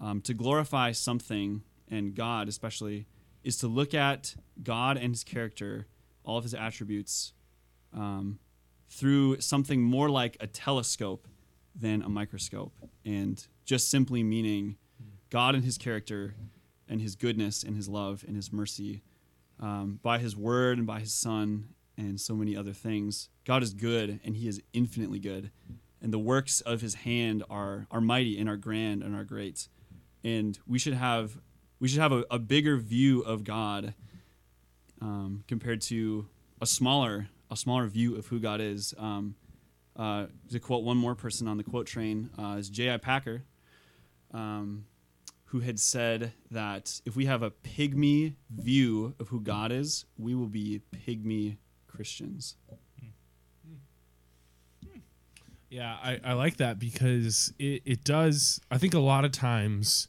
um, 0.00 0.20
to 0.22 0.34
glorify 0.34 0.92
something, 0.92 1.62
and 1.90 2.14
God 2.14 2.48
especially, 2.48 3.06
is 3.42 3.56
to 3.58 3.66
look 3.68 3.94
at 3.94 4.34
God 4.62 4.96
and 4.96 5.12
his 5.14 5.24
character, 5.24 5.86
all 6.24 6.36
of 6.36 6.44
his 6.44 6.54
attributes, 6.54 7.32
um, 7.94 8.38
through 8.88 9.40
something 9.40 9.82
more 9.82 10.10
like 10.10 10.36
a 10.40 10.46
telescope 10.46 11.26
than 11.74 12.02
a 12.02 12.08
microscope. 12.08 12.72
And 13.04 13.46
just 13.64 13.90
simply 13.90 14.22
meaning 14.22 14.76
God 15.30 15.54
and 15.54 15.64
his 15.64 15.78
character 15.78 16.34
and 16.88 17.00
his 17.00 17.14
goodness 17.14 17.62
and 17.62 17.76
his 17.76 17.88
love 17.88 18.24
and 18.26 18.36
his 18.36 18.52
mercy 18.52 19.02
um, 19.60 20.00
by 20.02 20.18
his 20.18 20.36
word 20.36 20.78
and 20.78 20.86
by 20.86 21.00
his 21.00 21.12
son 21.12 21.68
and 21.96 22.20
so 22.20 22.34
many 22.34 22.56
other 22.56 22.72
things. 22.72 23.28
God 23.44 23.62
is 23.62 23.74
good 23.74 24.20
and 24.24 24.36
he 24.36 24.48
is 24.48 24.62
infinitely 24.72 25.18
good. 25.18 25.50
And 26.02 26.12
the 26.12 26.18
works 26.18 26.60
of 26.62 26.80
his 26.80 26.94
hand 26.94 27.44
are 27.50 27.86
are 27.90 28.00
mighty 28.00 28.38
and 28.38 28.48
are 28.48 28.56
grand 28.56 29.02
and 29.02 29.14
are 29.14 29.24
great. 29.24 29.68
And 30.24 30.58
we 30.66 30.78
should 30.78 30.94
have 30.94 31.38
we 31.78 31.88
should 31.88 32.00
have 32.00 32.12
a, 32.12 32.24
a 32.30 32.38
bigger 32.38 32.78
view 32.78 33.20
of 33.20 33.44
God 33.44 33.94
um, 35.00 35.44
compared 35.46 35.82
to 35.82 36.26
a 36.60 36.66
smaller 36.66 37.28
a 37.50 37.56
smaller 37.56 37.86
view 37.86 38.16
of 38.16 38.28
who 38.28 38.38
God 38.40 38.60
is. 38.60 38.94
Um, 38.96 39.34
uh, 40.00 40.26
to 40.50 40.58
quote 40.58 40.82
one 40.82 40.96
more 40.96 41.14
person 41.14 41.46
on 41.46 41.58
the 41.58 41.62
quote 41.62 41.86
train 41.86 42.30
uh, 42.38 42.56
is 42.58 42.70
J.I. 42.70 42.96
Packer, 42.96 43.44
um, 44.32 44.86
who 45.44 45.60
had 45.60 45.78
said 45.78 46.32
that 46.50 47.02
if 47.04 47.14
we 47.14 47.26
have 47.26 47.42
a 47.42 47.50
pygmy 47.50 48.36
view 48.50 49.14
of 49.20 49.28
who 49.28 49.42
God 49.42 49.70
is, 49.70 50.06
we 50.16 50.34
will 50.34 50.46
be 50.46 50.80
pygmy 51.06 51.58
Christians. 51.86 52.56
Yeah, 55.68 55.98
I, 56.02 56.18
I 56.24 56.32
like 56.32 56.56
that 56.56 56.78
because 56.78 57.52
it, 57.58 57.82
it 57.84 58.02
does. 58.02 58.58
I 58.70 58.78
think 58.78 58.94
a 58.94 59.00
lot 59.00 59.26
of 59.26 59.32
times 59.32 60.08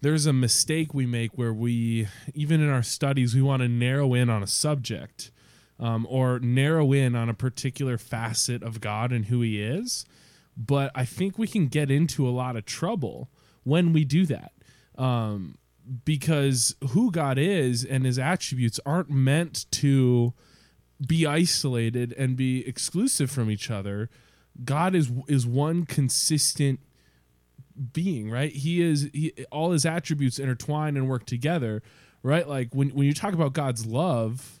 there's 0.00 0.26
a 0.26 0.32
mistake 0.32 0.94
we 0.94 1.06
make 1.06 1.36
where 1.36 1.52
we, 1.52 2.06
even 2.34 2.62
in 2.62 2.70
our 2.70 2.84
studies, 2.84 3.34
we 3.34 3.42
want 3.42 3.62
to 3.62 3.68
narrow 3.68 4.14
in 4.14 4.30
on 4.30 4.44
a 4.44 4.46
subject 4.46 5.32
um, 5.78 6.06
or 6.08 6.38
narrow 6.38 6.92
in 6.92 7.14
on 7.14 7.28
a 7.28 7.34
particular 7.34 7.98
facet 7.98 8.62
of 8.62 8.80
God 8.80 9.12
and 9.12 9.26
who 9.26 9.40
He 9.40 9.60
is. 9.60 10.04
But 10.56 10.90
I 10.94 11.04
think 11.04 11.38
we 11.38 11.46
can 11.46 11.66
get 11.66 11.90
into 11.90 12.28
a 12.28 12.30
lot 12.30 12.56
of 12.56 12.64
trouble 12.64 13.28
when 13.64 13.92
we 13.92 14.04
do 14.04 14.26
that. 14.26 14.52
Um, 14.96 15.58
because 16.04 16.74
who 16.90 17.10
God 17.10 17.36
is 17.38 17.84
and 17.84 18.06
His 18.06 18.18
attributes 18.18 18.80
aren't 18.86 19.10
meant 19.10 19.66
to 19.72 20.32
be 21.06 21.26
isolated 21.26 22.14
and 22.16 22.36
be 22.36 22.66
exclusive 22.66 23.30
from 23.30 23.50
each 23.50 23.70
other. 23.70 24.08
God 24.64 24.94
is 24.94 25.10
is 25.26 25.46
one 25.46 25.84
consistent 25.84 26.80
being, 27.92 28.30
right? 28.30 28.52
He 28.52 28.82
is 28.82 29.10
he, 29.12 29.32
all 29.50 29.72
his 29.72 29.84
attributes 29.84 30.38
intertwine 30.38 30.96
and 30.96 31.08
work 31.08 31.26
together, 31.26 31.82
right? 32.22 32.48
Like 32.48 32.74
when 32.74 32.90
when 32.90 33.06
you 33.06 33.14
talk 33.14 33.34
about 33.34 33.52
God's 33.52 33.86
love, 33.86 34.60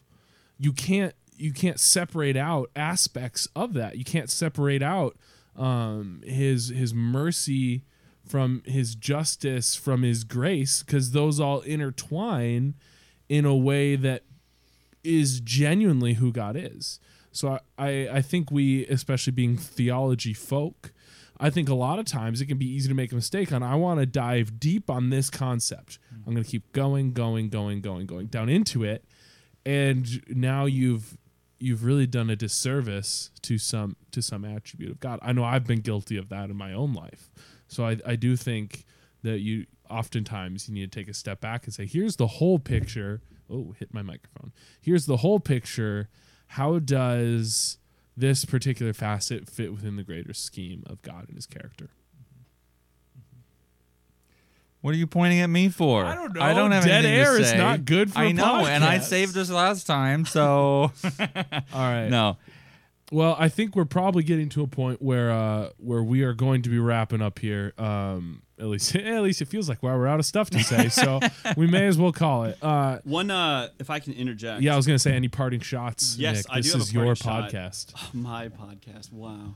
you 0.58 0.72
can't 0.72 1.14
you 1.36 1.52
can't 1.52 1.80
separate 1.80 2.36
out 2.36 2.70
aspects 2.76 3.48
of 3.56 3.74
that. 3.74 3.96
You 3.96 4.04
can't 4.04 4.30
separate 4.30 4.82
out 4.82 5.16
um, 5.56 6.22
his 6.24 6.68
his 6.68 6.94
mercy 6.94 7.82
from 8.26 8.62
his 8.64 8.94
justice 8.94 9.74
from 9.74 10.02
his 10.02 10.24
grace 10.24 10.82
because 10.82 11.12
those 11.12 11.38
all 11.38 11.60
intertwine 11.60 12.74
in 13.28 13.44
a 13.44 13.54
way 13.54 13.96
that 13.96 14.22
is 15.02 15.40
genuinely 15.40 16.14
who 16.14 16.32
God 16.32 16.56
is. 16.56 16.98
So 17.30 17.58
I, 17.76 18.08
I, 18.10 18.22
think 18.22 18.50
we, 18.50 18.86
especially 18.86 19.32
being 19.32 19.56
theology 19.56 20.32
folk, 20.32 20.92
I 21.38 21.50
think 21.50 21.68
a 21.68 21.74
lot 21.74 21.98
of 21.98 22.06
times 22.06 22.40
it 22.40 22.46
can 22.46 22.58
be 22.58 22.66
easy 22.66 22.88
to 22.88 22.94
make 22.94 23.10
a 23.10 23.16
mistake 23.16 23.52
on 23.52 23.62
I 23.62 23.74
want 23.74 23.98
to 23.98 24.06
dive 24.06 24.60
deep 24.60 24.88
on 24.88 25.10
this 25.10 25.30
concept. 25.30 25.98
I'm 26.26 26.32
going 26.32 26.44
to 26.44 26.50
keep 26.50 26.72
going, 26.72 27.12
going, 27.12 27.48
going, 27.48 27.80
going, 27.80 28.06
going 28.06 28.26
down 28.26 28.48
into 28.48 28.84
it. 28.84 29.04
And 29.66 30.22
now 30.28 30.66
you've 30.66 31.16
you've 31.58 31.84
really 31.84 32.06
done 32.06 32.28
a 32.28 32.36
disservice 32.36 33.30
to 33.42 33.56
some 33.58 33.96
to 34.10 34.20
some 34.20 34.44
attribute 34.44 34.90
of 34.90 35.00
God. 35.00 35.18
I 35.22 35.32
know 35.32 35.44
I've 35.44 35.66
been 35.66 35.80
guilty 35.80 36.16
of 36.16 36.28
that 36.28 36.50
in 36.50 36.56
my 36.56 36.72
own 36.72 36.92
life. 36.92 37.30
So 37.68 37.86
I, 37.86 37.96
I 38.06 38.16
do 38.16 38.36
think 38.36 38.84
that 39.22 39.40
you 39.40 39.66
oftentimes 39.90 40.68
you 40.68 40.74
need 40.74 40.92
to 40.92 40.98
take 40.98 41.08
a 41.08 41.14
step 41.14 41.40
back 41.40 41.64
and 41.64 41.74
say, 41.74 41.86
here's 41.86 42.16
the 42.16 42.26
whole 42.26 42.58
picture. 42.58 43.22
Oh, 43.50 43.74
hit 43.78 43.92
my 43.92 44.02
microphone. 44.02 44.52
Here's 44.80 45.06
the 45.06 45.18
whole 45.18 45.40
picture. 45.40 46.08
How 46.48 46.78
does 46.78 47.78
this 48.16 48.44
particular 48.44 48.92
facet 48.92 49.48
fit 49.48 49.72
within 49.72 49.96
the 49.96 50.04
greater 50.04 50.32
scheme 50.32 50.84
of 50.86 51.02
God 51.02 51.26
and 51.28 51.36
his 51.36 51.46
character? 51.46 51.90
What 54.84 54.92
are 54.92 54.98
you 54.98 55.06
pointing 55.06 55.40
at 55.40 55.46
me 55.48 55.70
for? 55.70 56.04
I 56.04 56.14
don't 56.14 56.34
know. 56.34 56.42
I 56.42 56.52
don't 56.52 56.70
have 56.72 56.84
Dead 56.84 57.06
anything 57.06 57.24
to 57.24 57.30
air 57.30 57.40
is 57.40 57.54
not 57.54 57.86
good 57.86 58.12
for 58.12 58.18
I 58.18 58.24
a 58.24 58.32
know, 58.34 58.66
and 58.66 58.84
I 58.84 58.98
saved 58.98 59.32
this 59.32 59.48
last 59.48 59.86
time, 59.86 60.26
so 60.26 60.92
All 61.02 61.24
right. 61.72 62.08
no. 62.08 62.36
Well, 63.10 63.34
I 63.38 63.48
think 63.48 63.76
we're 63.76 63.86
probably 63.86 64.24
getting 64.24 64.50
to 64.50 64.62
a 64.62 64.66
point 64.66 65.00
where 65.00 65.30
uh, 65.32 65.70
where 65.78 66.02
we 66.02 66.22
are 66.22 66.34
going 66.34 66.60
to 66.64 66.68
be 66.68 66.78
wrapping 66.78 67.22
up 67.22 67.38
here. 67.38 67.72
Um, 67.78 68.42
at 68.58 68.66
least, 68.66 68.94
at 68.96 69.22
least 69.22 69.40
it 69.40 69.48
feels 69.48 69.70
like 69.70 69.82
well, 69.82 69.96
we're 69.96 70.06
out 70.06 70.20
of 70.20 70.26
stuff 70.26 70.50
to 70.50 70.62
say, 70.62 70.88
so 70.90 71.18
we 71.56 71.66
may 71.66 71.86
as 71.86 71.96
well 71.96 72.12
call 72.12 72.44
it. 72.44 72.58
Uh, 72.62 72.98
One, 73.04 73.30
uh, 73.30 73.68
if 73.78 73.88
I 73.88 74.00
can 74.00 74.12
interject. 74.12 74.60
yeah, 74.60 74.74
I 74.74 74.76
was 74.76 74.86
gonna 74.86 74.98
say 74.98 75.12
any 75.12 75.28
parting 75.28 75.60
shots. 75.60 76.18
Yes, 76.18 76.44
Nick? 76.44 76.46
I 76.50 76.56
do 76.56 76.62
This 76.62 76.72
have 76.72 76.80
a 76.82 76.84
is 76.84 76.92
your 76.92 77.16
shot. 77.16 77.50
podcast. 77.50 77.94
my 78.12 78.48
podcast. 78.48 79.10
Wow. 79.10 79.54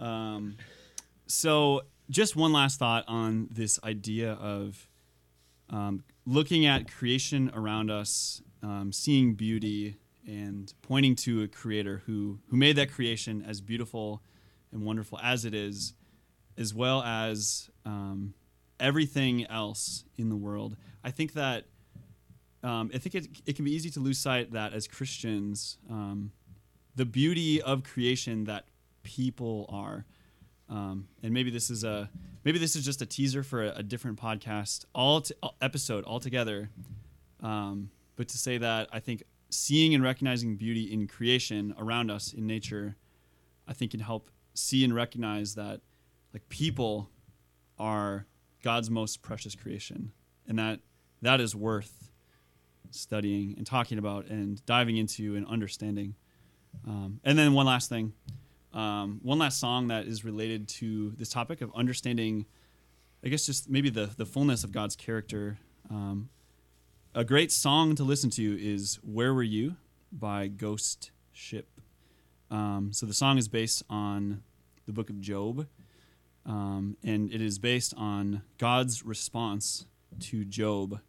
Um, 0.00 0.56
so 1.28 1.82
just 2.12 2.36
one 2.36 2.52
last 2.52 2.78
thought 2.78 3.04
on 3.08 3.48
this 3.50 3.80
idea 3.82 4.32
of 4.32 4.86
um, 5.70 6.04
looking 6.26 6.66
at 6.66 6.90
creation 6.90 7.50
around 7.54 7.90
us, 7.90 8.42
um, 8.62 8.92
seeing 8.92 9.34
beauty, 9.34 9.96
and 10.26 10.72
pointing 10.82 11.16
to 11.16 11.42
a 11.42 11.48
creator 11.48 12.02
who 12.06 12.38
who 12.48 12.56
made 12.56 12.76
that 12.76 12.92
creation 12.92 13.44
as 13.48 13.60
beautiful 13.60 14.22
and 14.70 14.84
wonderful 14.84 15.18
as 15.22 15.44
it 15.44 15.54
is, 15.54 15.94
as 16.56 16.74
well 16.74 17.02
as 17.02 17.70
um, 17.84 18.34
everything 18.78 19.46
else 19.46 20.04
in 20.16 20.28
the 20.28 20.36
world. 20.36 20.76
I 21.02 21.10
think 21.10 21.32
that 21.32 21.64
um, 22.62 22.90
I 22.94 22.98
think 22.98 23.14
it, 23.14 23.26
it 23.46 23.56
can 23.56 23.64
be 23.64 23.72
easy 23.72 23.90
to 23.90 24.00
lose 24.00 24.18
sight 24.18 24.52
that 24.52 24.74
as 24.74 24.86
Christians, 24.86 25.78
um, 25.90 26.30
the 26.94 27.06
beauty 27.06 27.60
of 27.60 27.82
creation 27.82 28.44
that 28.44 28.66
people 29.02 29.66
are. 29.68 30.04
Um, 30.72 31.08
and 31.22 31.34
maybe 31.34 31.50
this 31.50 31.68
is 31.68 31.84
a 31.84 32.08
maybe 32.44 32.58
this 32.58 32.74
is 32.74 32.84
just 32.84 33.02
a 33.02 33.06
teaser 33.06 33.42
for 33.42 33.62
a, 33.62 33.72
a 33.76 33.82
different 33.82 34.18
podcast 34.18 34.86
all 34.94 35.20
t- 35.20 35.34
episode 35.60 36.02
altogether. 36.06 36.70
Um, 37.42 37.90
but 38.16 38.28
to 38.28 38.38
say 38.38 38.56
that 38.56 38.88
I 38.90 38.98
think 38.98 39.22
seeing 39.50 39.94
and 39.94 40.02
recognizing 40.02 40.56
beauty 40.56 40.90
in 40.90 41.06
creation 41.08 41.74
around 41.78 42.10
us 42.10 42.32
in 42.32 42.46
nature, 42.46 42.96
I 43.68 43.74
think 43.74 43.90
can 43.90 44.00
help 44.00 44.30
see 44.54 44.82
and 44.82 44.94
recognize 44.94 45.56
that 45.56 45.82
like 46.32 46.48
people 46.48 47.10
are 47.78 48.26
God's 48.62 48.88
most 48.88 49.20
precious 49.20 49.54
creation, 49.54 50.12
and 50.48 50.58
that 50.58 50.80
that 51.20 51.38
is 51.38 51.54
worth 51.54 52.10
studying 52.90 53.54
and 53.58 53.66
talking 53.66 53.98
about 53.98 54.26
and 54.28 54.64
diving 54.64 54.96
into 54.96 55.36
and 55.36 55.46
understanding. 55.46 56.14
Um, 56.86 57.20
and 57.24 57.38
then 57.38 57.52
one 57.52 57.66
last 57.66 57.90
thing, 57.90 58.14
um, 58.72 59.20
one 59.22 59.38
last 59.38 59.60
song 59.60 59.88
that 59.88 60.06
is 60.06 60.24
related 60.24 60.68
to 60.68 61.10
this 61.10 61.28
topic 61.28 61.60
of 61.60 61.70
understanding, 61.74 62.46
I 63.24 63.28
guess 63.28 63.46
just 63.46 63.68
maybe 63.68 63.90
the 63.90 64.10
the 64.16 64.26
fullness 64.26 64.64
of 64.64 64.72
God's 64.72 64.96
character. 64.96 65.58
Um, 65.90 66.30
a 67.14 67.24
great 67.24 67.52
song 67.52 67.94
to 67.96 68.04
listen 68.04 68.30
to 68.30 68.58
is 68.62 68.98
"Where 69.02 69.34
Were 69.34 69.42
You" 69.42 69.76
by 70.10 70.48
Ghost 70.48 71.10
Ship. 71.32 71.68
Um, 72.50 72.90
so 72.92 73.06
the 73.06 73.14
song 73.14 73.38
is 73.38 73.48
based 73.48 73.82
on 73.88 74.42
the 74.86 74.92
book 74.92 75.10
of 75.10 75.20
Job, 75.20 75.66
um, 76.46 76.96
and 77.02 77.32
it 77.32 77.40
is 77.40 77.58
based 77.58 77.94
on 77.96 78.42
God's 78.58 79.04
response 79.04 79.86
to 80.20 80.44
Job 80.44 81.00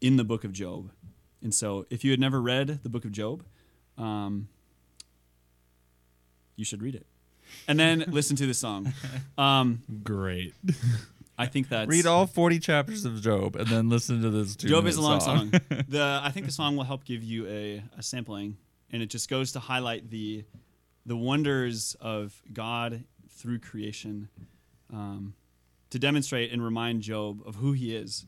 in 0.00 0.16
the 0.16 0.24
book 0.24 0.44
of 0.44 0.52
Job. 0.52 0.90
And 1.42 1.54
so, 1.54 1.86
if 1.90 2.04
you 2.04 2.10
had 2.10 2.20
never 2.20 2.40
read 2.40 2.80
the 2.82 2.88
book 2.88 3.04
of 3.04 3.12
Job, 3.12 3.44
um, 3.96 4.48
you 6.58 6.64
should 6.64 6.82
read 6.82 6.94
it, 6.94 7.06
and 7.66 7.78
then 7.78 8.04
listen 8.08 8.36
to 8.36 8.46
the 8.46 8.54
song. 8.54 8.92
Um, 9.38 9.82
Great. 10.02 10.54
I 11.38 11.46
think 11.46 11.68
that's 11.68 11.88
Read 11.88 12.04
all 12.04 12.26
40 12.26 12.58
chapters 12.58 13.04
of 13.04 13.22
Job 13.22 13.54
and 13.54 13.68
then 13.68 13.88
listen 13.88 14.20
to 14.22 14.30
this. 14.30 14.56
Job 14.56 14.86
is 14.86 14.96
a 14.96 15.00
long 15.00 15.20
song. 15.20 15.52
song. 15.52 15.60
the 15.88 16.20
I 16.22 16.30
think 16.30 16.46
the 16.46 16.52
song 16.52 16.76
will 16.76 16.84
help 16.84 17.04
give 17.04 17.22
you 17.22 17.46
a, 17.46 17.82
a 17.96 18.02
sampling, 18.02 18.56
and 18.90 19.00
it 19.02 19.06
just 19.06 19.30
goes 19.30 19.52
to 19.52 19.60
highlight 19.60 20.10
the 20.10 20.44
the 21.06 21.16
wonders 21.16 21.96
of 22.00 22.42
God 22.52 23.04
through 23.30 23.60
creation, 23.60 24.28
um, 24.92 25.34
to 25.90 25.98
demonstrate 25.98 26.52
and 26.52 26.62
remind 26.62 27.02
Job 27.02 27.40
of 27.46 27.54
who 27.54 27.72
he 27.72 27.94
is 27.94 28.26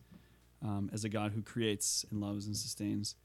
um, 0.62 0.88
as 0.92 1.02
a 1.02 1.08
God 1.08 1.32
who 1.32 1.42
creates 1.42 2.06
and 2.10 2.20
loves 2.20 2.46
and 2.46 2.56
sustains. 2.56 3.16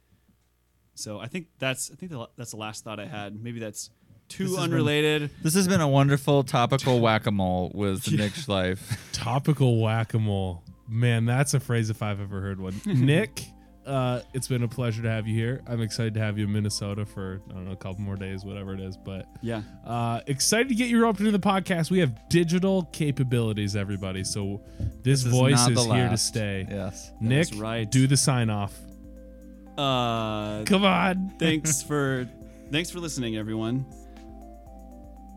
So 0.95 1.19
I 1.19 1.27
think 1.27 1.47
that's 1.59 1.91
I 1.91 1.95
think 1.95 2.11
the, 2.11 2.27
that's 2.37 2.51
the 2.51 2.57
last 2.57 2.83
thought 2.83 2.99
I 2.99 3.05
had. 3.05 3.41
Maybe 3.41 3.59
that's 3.59 3.91
This 4.27 4.37
too 4.37 4.55
been- 4.55 4.63
unrelated. 4.63 5.29
This 5.43 5.53
has 5.55 5.67
been 5.67 5.81
a 5.81 5.87
wonderful 5.87 6.43
topical 6.43 6.99
whack 6.99 7.25
a 7.27 7.31
mole 7.31 7.71
with 7.73 8.11
Nick 8.11 8.33
Schleif. 8.33 8.79
Topical 9.13 9.79
whack 9.81 10.13
a 10.13 10.19
mole. 10.19 10.63
Man, 10.87 11.25
that's 11.25 11.53
a 11.53 11.59
phrase 11.59 11.89
if 11.89 12.01
I've 12.03 12.19
ever 12.21 12.41
heard 12.41 12.59
one. 12.59 12.79
Nick, 12.85 13.41
uh, 13.85 14.21
it's 14.33 14.47
been 14.47 14.61
a 14.63 14.67
pleasure 14.67 15.01
to 15.03 15.09
have 15.09 15.27
you 15.27 15.33
here. 15.35 15.61
I'm 15.67 15.81
excited 15.81 16.13
to 16.15 16.19
have 16.19 16.37
you 16.37 16.45
in 16.45 16.53
Minnesota 16.53 17.05
for 17.05 17.41
I 17.49 17.53
don't 17.53 17.65
know 17.65 17.71
a 17.71 17.75
couple 17.75 18.01
more 18.01 18.15
days, 18.15 18.43
whatever 18.43 18.73
it 18.73 18.79
is. 18.79 18.97
But 18.97 19.27
Yeah. 19.41 19.61
uh, 19.85 20.21
excited 20.27 20.69
to 20.69 20.75
get 20.75 20.89
you 20.89 21.01
roped 21.01 21.19
into 21.19 21.31
the 21.31 21.39
podcast. 21.39 21.89
We 21.91 21.99
have 21.99 22.17
digital 22.29 22.83
capabilities, 22.91 23.75
everybody. 23.75 24.23
So 24.23 24.61
this, 25.03 25.23
This 25.23 25.31
voice 25.31 25.53
not 25.67 25.71
is, 25.71 25.85
here 25.85 26.09
to 26.09 26.17
stay. 26.17 26.67
Yes. 26.69 27.11
Nick, 27.21 27.47
right. 27.55 27.89
do 27.89 28.05
the 28.07 28.17
sign 28.17 28.49
off. 28.49 28.75
Uh, 29.77 30.63
Come 30.65 30.83
on. 30.85 31.33
thanks 31.39 31.81
for 31.83 32.27
thanks 32.71 32.89
for 32.89 32.99
listening, 32.99 33.37
everyone. 33.37 33.85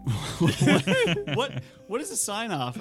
what, 1.35 1.63
what 1.87 2.01
is 2.01 2.11
a 2.11 2.17
sign 2.17 2.51
off? 2.53 2.79